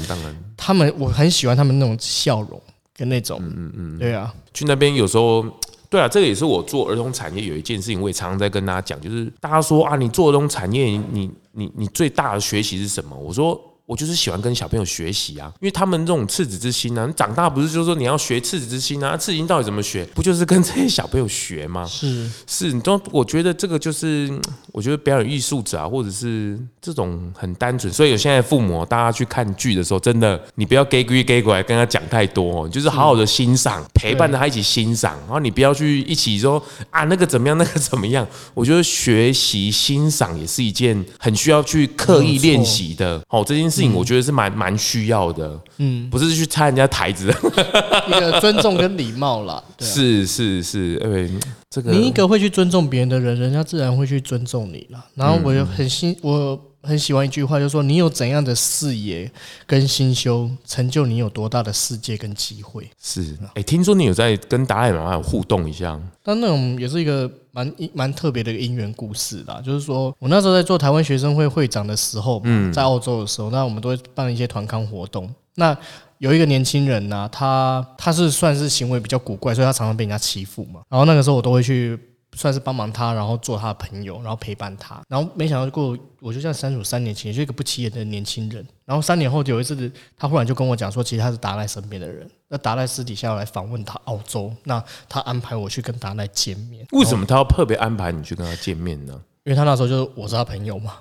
[0.56, 2.60] 他们我很喜欢他们那种笑容。
[3.02, 5.44] 跟那种，嗯嗯嗯，对啊，去那边有时候，
[5.90, 13.16] 对啊，这个也是我做儿童产业有一件事情，我也常常在跟大家讲，就是大家说啊，你做儿童产业，你你你最大的学习是什么？
[13.16, 13.60] 我说。
[13.84, 19.16] 我就是喜欢跟小朋友学习啊，因为他们这种赤子之心啊，你长大不是就是说你要学赤子之心啊？
[19.16, 20.04] 赤子心到底怎么学？
[20.14, 21.84] 不就是跟这些小朋友学吗？
[21.84, 24.30] 是是，你都我觉得这个就是，
[24.70, 27.92] 我觉得表演艺术者啊，或者是这种很单纯。
[27.92, 38.24] 所以有现在父母，大家去看剧的时候，真的你不要给归给过来跟他讲太多，就是好好的欣赏，陪伴着他一起欣赏，然后你不要去一起说啊那个怎么样，那个怎么样。
[38.54, 43.71] 我觉得学习欣赏也是一件很需要去刻意练习的哦，这件。
[43.72, 47.28] 事情我觉得是蛮蛮需要的，嗯，不是去拆人家台子，
[48.06, 49.62] 一个尊重跟礼貌啦。
[49.76, 51.30] 对啊、是是是，因为
[51.70, 55.04] 这个你一个会去尊重别人的人，人家自然会去尊重你了。
[55.14, 59.30] 然后我又很欣，我很喜欢一句话，就是说你有怎样的视野
[59.66, 62.88] 跟心胸，成就你有多大的世界跟机会。
[63.00, 67.30] 是，哎、欸，听说你有在跟达赖妈妈有互动一下，但那种也是一个。
[67.54, 75.30] 蛮蛮特别的一个因缘故事啦，就是说我那时候在做台湾学生会会长的时候，嗯在澳洲的时候，那我们都会办一些团康活动。
[75.56, 75.76] 那
[76.16, 80.80] 有一个年轻人呐、啊，他他是算是行为比较古怪，所以他常常被人家欺负嘛。
[80.88, 82.00] 然后那个时候我都会去。
[82.36, 88.66] 算是帮忙他，然后做他的朋友，然后陪伴他，然后没想到过，我就像相处三年前，就一个不起眼的年轻人。
[88.84, 92.28] 然后三年后有一次，他忽然就跟我讲说，其实他是达赖身边的人。
[92.48, 96.86] 那达赖私底下要来访问他澳洲，那他安排我去跟达赖见面。
[96.92, 99.20] 为什么他要特别安排你去跟他见面呢？
[99.44, 100.92] 因为他那时候就是我是他朋友嘛，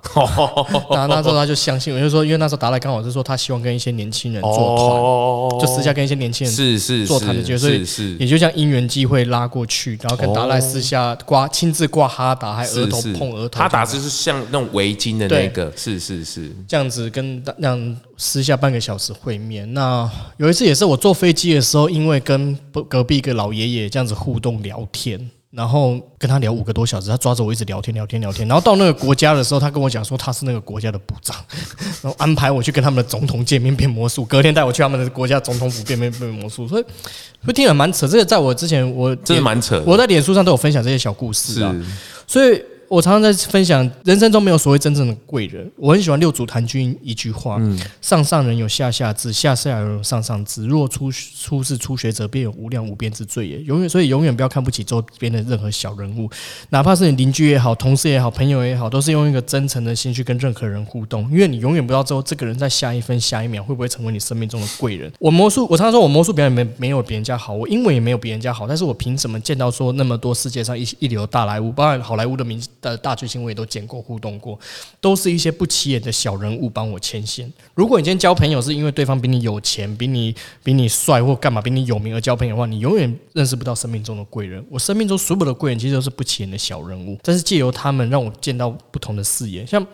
[0.89, 4.75] 那那时候他就相信我，就是说，因为那时候达赖刚好是说他希望跟一些年轻人做
[5.51, 19.71] 团，就私下跟一些年轻人是是做团的角色，所以也就像因缘际会拉过去，然后跟达赖私下挂亲自挂哈达，还额头碰额头，哈达就是像那种围巾的那个，是是是，这样子跟那样私下半个小时会面。
[19.75, 22.57] 那有一次也是我坐飞机的时候，因为跟
[22.89, 25.29] 隔壁一个老爷爷这样子互动聊天。
[25.51, 28.47] 然后跟他聊五个多小时，他抓着我一直聊天聊天聊天。
[28.47, 31.35] 然后到那个国家的时候，他跟我讲说他是那个国家的部长，
[32.01, 36.67] 然后安排我去跟他们的总统见面变魔术，隔天带我去他们的国家总统府变变变魔术。
[36.67, 36.85] 所以
[37.45, 41.75] 会听得蛮扯，这个在我之前我真的蛮扯，我在脸书上都有分享这些小故事啊，
[42.25, 42.63] 所以。
[42.91, 45.71] 我常常在分享，人生中没有所谓真正的贵人。
[45.77, 47.57] 我很喜欢六祖坛军一句话：
[48.01, 50.65] 上上人有下下智，下下人有上上智。
[50.65, 53.59] 若出出世初学者，便有无量无边之罪也。
[53.59, 56.29] 永远，所以永远不要看不起周边的任何小人物，
[56.71, 65.09] 哪怕是你邻居也好，同事也好，朋友也好，都是用一个真诚的心去跟任何人互动，因为你永远不知道之后这个人在下一分下一秒会不会成为你生命中的贵人。
[65.17, 74.59] 我魔术，我常常说我魔术表演没没有别人家好，我英文也没有别人家好，但是我凭什么见到说那么多世界上一一流大莱坞，包括好莱坞的名的大巨星我也都见过互动过，
[74.99, 77.51] 都是一些不起眼的小人物帮我牵线。
[77.75, 84.65] 如果你今天交朋友是因为对方比你有钱、比你比你帅或干嘛比你有名而交朋友的话，你永远认识不到生命中的贵人。
[84.69, 89.85] 我生命中所有的贵人其实都是不起眼的小人物，但是借由他们让我见到不同的视野，像。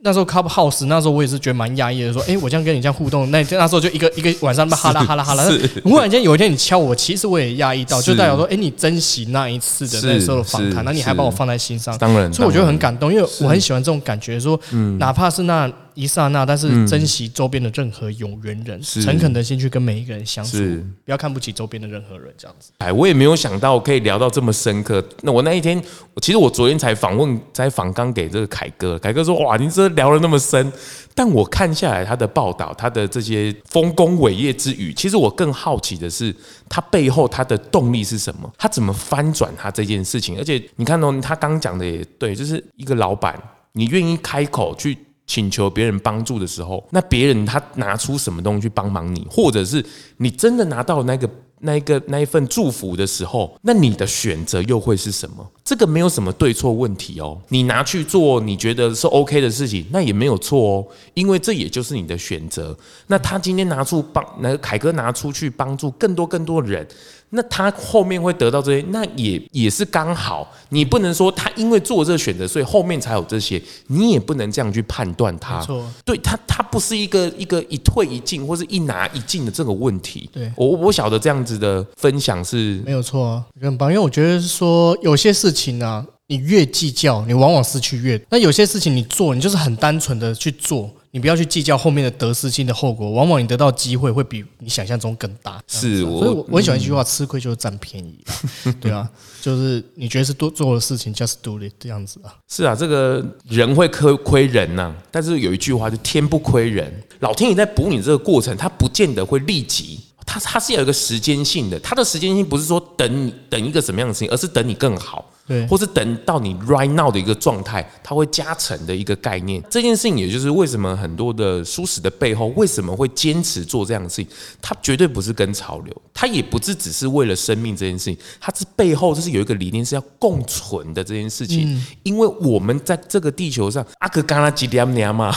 [0.00, 5.44] 那时候 Clubhouse，那时候我也是觉得蛮压抑的，说，哎，我这样跟你这样互动，那那时候就一个一个晚上哈啦哈啦哈啦。
[5.84, 14.58] 忽然间有一天你敲我，其实我也压抑到，就代表说，哎，你珍惜那一次的那时候的访谈，那你还把我放在心上，当然，所以我觉得很感动，因为我很喜欢这种感觉，说，
[14.98, 15.70] 哪怕是那。
[15.96, 20.58] 一刹那，但是珍惜周边的任何有缘人，诚恳的心去跟每一个人相处，
[21.04, 22.70] 不要看不起周边的任何人，这样子。
[22.78, 25.02] 哎，我也没有想到可以聊到这么深刻。
[25.22, 25.82] 那我那一天，
[26.20, 30.70] 其实我昨天才访问，才访刚给这个凯哥，凯哥说：“哇，你这聊了那么深。”
[31.16, 36.34] 但我看下来他的报道，他的这些丰功伟业之余，其实我更好奇的是，
[36.68, 38.52] 他背后他的动力是什么？
[38.58, 40.36] 他怎么翻转他这件事情？
[40.36, 43.34] 而且你看到他刚讲的也对，就是一个老板，
[43.72, 44.98] 你愿意开口去。
[45.26, 49.84] 请求别人帮助的时候，那别人他拿出什么东西去帮忙你，或者是
[50.18, 51.28] 你真的拿到那个
[51.60, 55.46] 那一个那一份祝福的时候，那你的选择又会是什么？
[55.64, 62.76] 这个没有什么对错问题哦，你拿去做你觉得是 OK 的事情，那也没有错哦，因为这也就是你的选择。
[63.08, 66.86] 那他今天拿出帮那个凯哥拿出去帮助更多更多人。
[67.30, 70.48] 那他后面会得到这些，那也也是刚好。
[70.68, 75.60] 你不能说他因为做这个选择，所以后面才有这些，你也不能这样去判断他。
[75.60, 80.30] 错，对他，他不是一个一个一退一进或是一拿一进的这个问题。
[80.32, 83.88] 对，我我晓得这样子的分享是没有错啊，很棒。
[83.90, 88.20] 因为我觉得是说有些事情啊，你越计较，你往往失去越。
[88.28, 90.90] 那有些事情你做，你就是很单纯的去做。
[91.12, 95.58] 你不要去计较后面的得失心的后果，往往你得到机会会比你想象中更大。
[95.66, 98.22] 是，所以我我很喜欢一句话：吃亏就是占便宜。
[98.78, 99.08] 对啊，
[99.40, 102.34] 就是你觉得是多做的事情，just do it 这样子啊。
[102.48, 115.24] 是啊，这个人会亏亏人呐，但是有一句话就天不亏人，老天爷在补你这个过程，他不见得会立即，他他是有一个时间性的，他的时间性不是说等你等一个什么样的事情，而是等你更好。
[115.46, 119.62] 对，或是等到你 right now 的一个状态，它会加成的一个概念。
[119.70, 124.26] 这件事情，也就是为什么很多的舒适的背后，为什么会坚持做这样的事情？
[124.60, 131.84] 它绝对不是跟潮流，它也不是只是为了生命这件事情，它是背后就是有一个理念是要共存的这件事情。
[132.02, 135.32] 因为我们在这个地球上，阿克嘎拉吉点年嘛，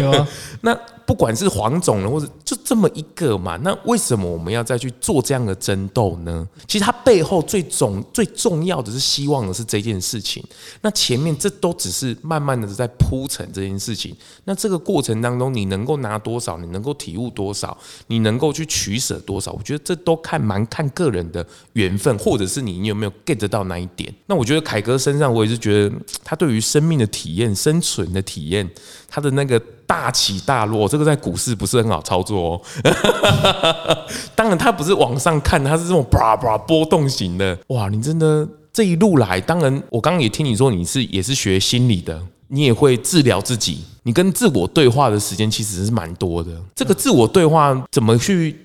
[0.00, 0.28] 有啊，
[0.62, 0.78] 那。
[1.08, 6.46] 不管是黄种人，或者就这么一个嘛，那为什么我们要再去做这样的争斗呢？
[6.66, 10.42] 其实它背后最重最重要的是希望是这件事情。
[10.82, 14.16] 那前面这都只是慢慢的在铺陈这件事情。
[14.44, 17.76] 那这个过程当中，你能够拿多少，你能够体悟多少，
[18.06, 24.12] 你能够去取舍多少，我觉得这都看蛮看个人的缘分，或者是你你有没有 get 到那一点。
[24.26, 25.94] 那我觉得凯哥身上，我也是觉得
[26.24, 28.68] 他对于生命的体验、生存的体验，
[29.08, 29.60] 他的那个。
[29.88, 32.60] 大起大落，这个在股市不是很好操作哦。
[34.36, 37.58] 当然，它不是往上看，它是这种啪啪波动型的。
[37.68, 38.46] 哇，你真的
[38.78, 46.52] 这一路来，当然，我刚刚也听你说你是也是学心理的，你也会治疗自己，你跟自我对话的时间其实是蛮多的。
[46.76, 48.56] 这个自我对话怎么去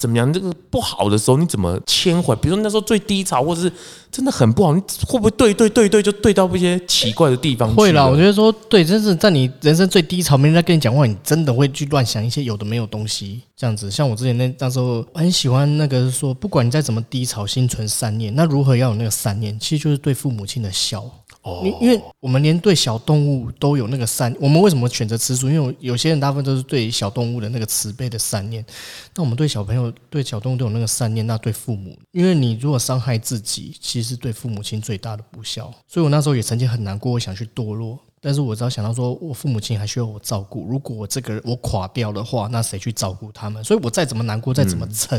[0.00, 0.32] 怎么样？
[0.32, 2.34] 这个不好的时候你怎么牵回？
[2.36, 3.70] 比如说那时候最低潮，或者是
[4.10, 7.76] 真的很不好，你会不会对对对对就对到一些奇怪的地方去？
[7.76, 13.90] 会啦，我觉得说对，真是在你人生最低潮，没人在跟你讲话，你真的会去乱想一些有的没有东西这样子。
[13.90, 18.34] 像我之前那那时候很喜欢那个说，不管你再怎么低潮，心存善念。
[18.34, 19.58] 那如何要有那个善念？
[19.60, 21.04] 其实就是对父母亲的孝。
[21.42, 25.48] 哦，因因为我们连对小动物都有那个善，我们为什么选择吃素？
[25.48, 28.62] 因为有些人大部分都是对小动物的那个慈悲的善念。
[29.14, 35.72] 那我们对小朋友、对小动物都有那个善念，那对父母，因为你如果伤害自己，其实对父母亲最大的不孝。
[35.88, 43.64] 所以我那时候也曾经很难过，我想去堕落，但是我只要想到说我父母亲还需要我照顾，如果我这个人我垮掉的话，那谁去照顾他们？
[43.64, 45.18] 所以我再怎么难过，再怎么撑，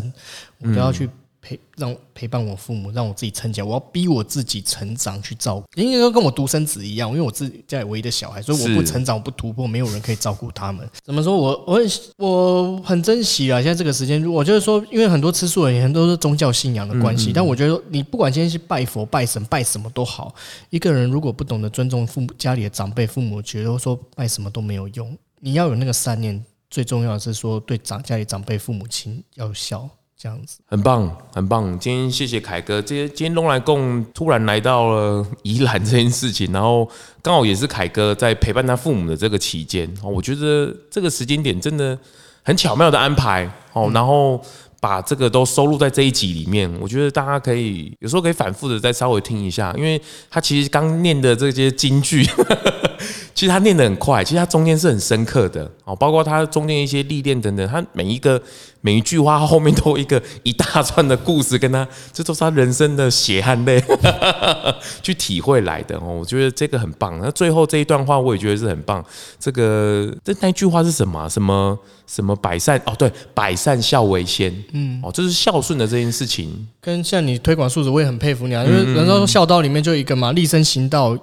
[0.60, 1.10] 嗯、我都要去。
[1.42, 3.68] 陪让陪伴我父母，让我自己成长。
[3.68, 5.66] 我要逼我自己成长，去照顾。
[5.76, 10.88] 应该说跟我独生子一样，因为我自己家里唯一的小孩，所以我不成长，我不突破，没有人可以照顾他们。
[11.04, 13.62] 怎么说我我很我很珍惜啊！
[13.62, 20.34] 现在这个时间，我就是说，因为很多吃素的人都是宗教信仰的关系，但我觉得你不管今天是拜佛、拜神、拜什么都好，
[20.70, 25.18] 一个人如果不懂得尊重父母、家里的长辈、父母，觉得说拜什么都没有用。
[25.40, 29.90] 你要有那个善念，最重要的是说对长家里长辈、父母亲要孝。
[30.22, 31.80] 这样子很棒，很棒。
[31.80, 32.80] 今天谢谢凯哥。
[32.80, 36.88] 今天今天东来共突然来到了宜兰这件事情，然后
[37.24, 41.98] 刚好也是凯哥在陪伴他父母的这个期间，我觉得这个时间点真的
[42.44, 43.90] 很巧妙的安排哦。
[43.96, 44.40] 然后
[44.80, 50.00] 把这个都收录在这一集里面，我觉得大家可以有时候可以反复的再稍微听一下，因为
[50.30, 52.24] 他其实刚念的这些金句。
[53.34, 58.42] 其实他念得很快，其实他中间是很深刻的哦，包括他中间一些历练等等，他每一个
[58.82, 63.84] 每一句话后面都有一个一大串的故事，跟他这都是他人生的血汗泪
[65.02, 66.18] 去体会来的哦。
[66.20, 67.20] 我觉得这个很棒。
[67.22, 69.04] 那最后这一段话我也觉得是很棒。
[69.40, 71.30] 这个这那句话是什么？
[71.30, 71.78] 什么
[72.08, 72.94] 什么百善哦？
[72.98, 74.54] 对，百善孝为先。
[74.74, 76.68] 嗯，哦，这是孝顺的这件事情。
[76.80, 81.18] 跟像你推广素质，我也很佩服你啊，因为人家说孝道里面就一个嘛，立身行道。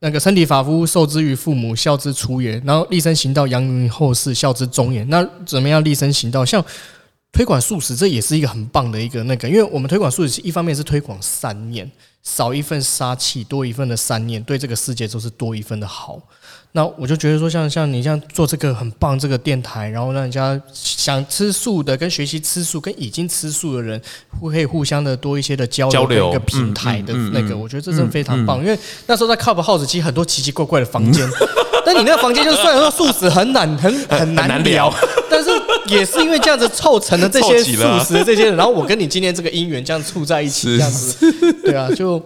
[0.00, 2.60] 那个身体发肤受之于父母，孝之出也。
[2.64, 5.02] 然后立身行道，扬于后世，孝之终也。
[5.04, 6.44] 那怎么样立身行道？
[6.44, 6.64] 像
[7.32, 11.90] 推广素食，这也是一个很棒的一个那个，因为我们推广素食，一方面是推广善念，
[12.22, 16.20] 少一份杀气，多一份的善念，对这个世界都是多一份的好。
[16.72, 24.00] 那我就觉得说，像像你这样做这个很棒，这个电台，然后让人家想吃素的跟学习吃素，跟已经吃素的人，
[24.38, 28.60] 会可以互相的多一些的交流，一个平台的那个，我觉得这真的非常棒。
[28.60, 31.26] 因为那时候在 Clubhouse 其实很多奇奇怪怪的房间，
[31.86, 34.92] 但你那个房间就虽然说素食很难很很难聊，
[35.30, 35.50] 但是
[35.86, 42.22] 也是因为这样子凑成了这些素食的这些人，然后我跟你今天这个姻缘这样处在一起，这样子，对啊，就。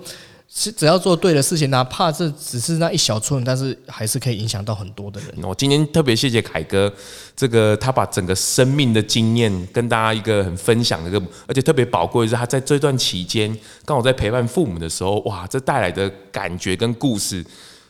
[0.55, 5.31] 是只要做对的事情，哪怕这只是那一小寸，但是还是可以影响到很多的人。
[5.43, 6.93] 我今天特别谢谢凯哥，
[7.35, 13.51] 这个他把整个生命的经验跟大家一个很分享的一个，而且特别宝贵的是他在这段期间
[13.87, 17.43] 刚好在陪伴父母的时候，哇，这带来的感觉跟故事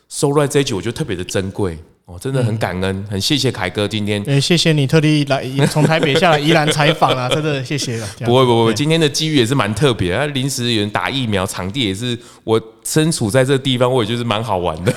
[0.09, 1.77] 收录在这一集，我觉得特别的珍贵。
[2.05, 4.23] 哦，真的很感恩，嗯、很谢谢凯哥今天。
[4.27, 8.09] 哎，谢谢你特地来从台北下来宜兰采访啊， 真的谢谢了。
[8.25, 14.93] 不会不会，今天的机遇也是蛮特别的，临时有人打疫苗，场地也是我身处在这地方，我也觉得蛮好玩的。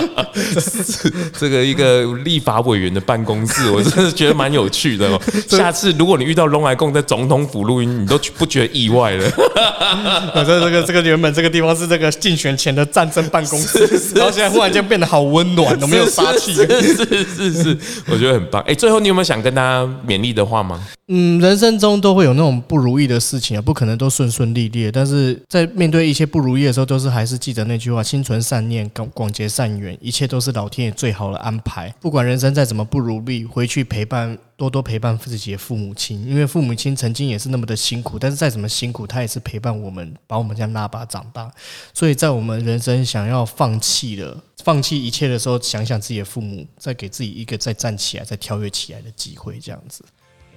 [1.38, 5.20] 这个一个立法委员的办公室，我真的觉得蛮有趣的哦。
[5.48, 9.30] 下次如果你遇到龙来共在总统府录音，你都不觉得意外了。
[10.44, 13.78] 这这个这个原本这个地方是这个竞选前的战争办公室，
[14.14, 16.54] 然后现在忽然间变得好温暖，都没有杀气。
[16.54, 18.62] 是是是是，我觉得很棒。
[18.62, 20.80] 哎，最后你有没有想跟大家勉励的话吗？
[21.08, 24.90] 嗯，人生中都会有那种不如意的事情啊，不可能都顺顺利利。
[24.92, 31.92] 但是在面对一些不如意的时候，都是还是记得那句话：心存善念，广广结善缘，一切都是老天爷最好的安排。
[32.00, 41.50] 不管人生再怎么不如意，回去陪伴，多多陪伴自己的父母亲，因为父母亲曾经也是那么的辛苦，但是再怎么辛苦，他也是陪伴我们，把我们这样拉拔长大。
[41.92, 50.04] 所以在我们人生想要放弃了、放弃一切的时候，想想自己的父母，再给自己一个再站起来、再跳跃起来的机会，这样子。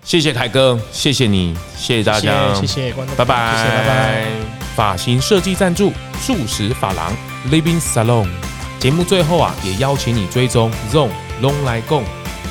[0.04, 4.28] 谢谢凯哥，谢谢你，谢谢大家，谢谢观众，拜拜，谢谢，拜拜。
[4.76, 7.16] 发型设计赞助素食发廊
[7.50, 8.53] Living Salon。
[8.84, 11.10] 节目最后啊，也邀请你追踪 ZONG
[11.40, 12.04] 拢来共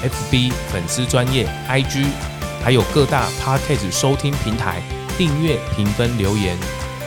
[0.03, 2.07] FB 粉丝专业 IG，
[2.65, 4.81] 还有各大 Podcast 收听平台
[5.19, 6.57] 订阅、评分、留言，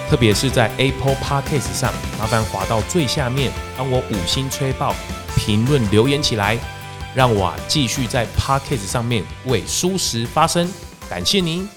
[0.08, 4.94] 特别是在 Apple Podcast 上，麻烦滑到最下面，帮我五星吹爆，
[5.36, 6.56] 评论留言起来。
[7.16, 10.72] 让我啊继续在 Podcast 上面为蔬食发声，
[11.10, 11.68] 感谢您。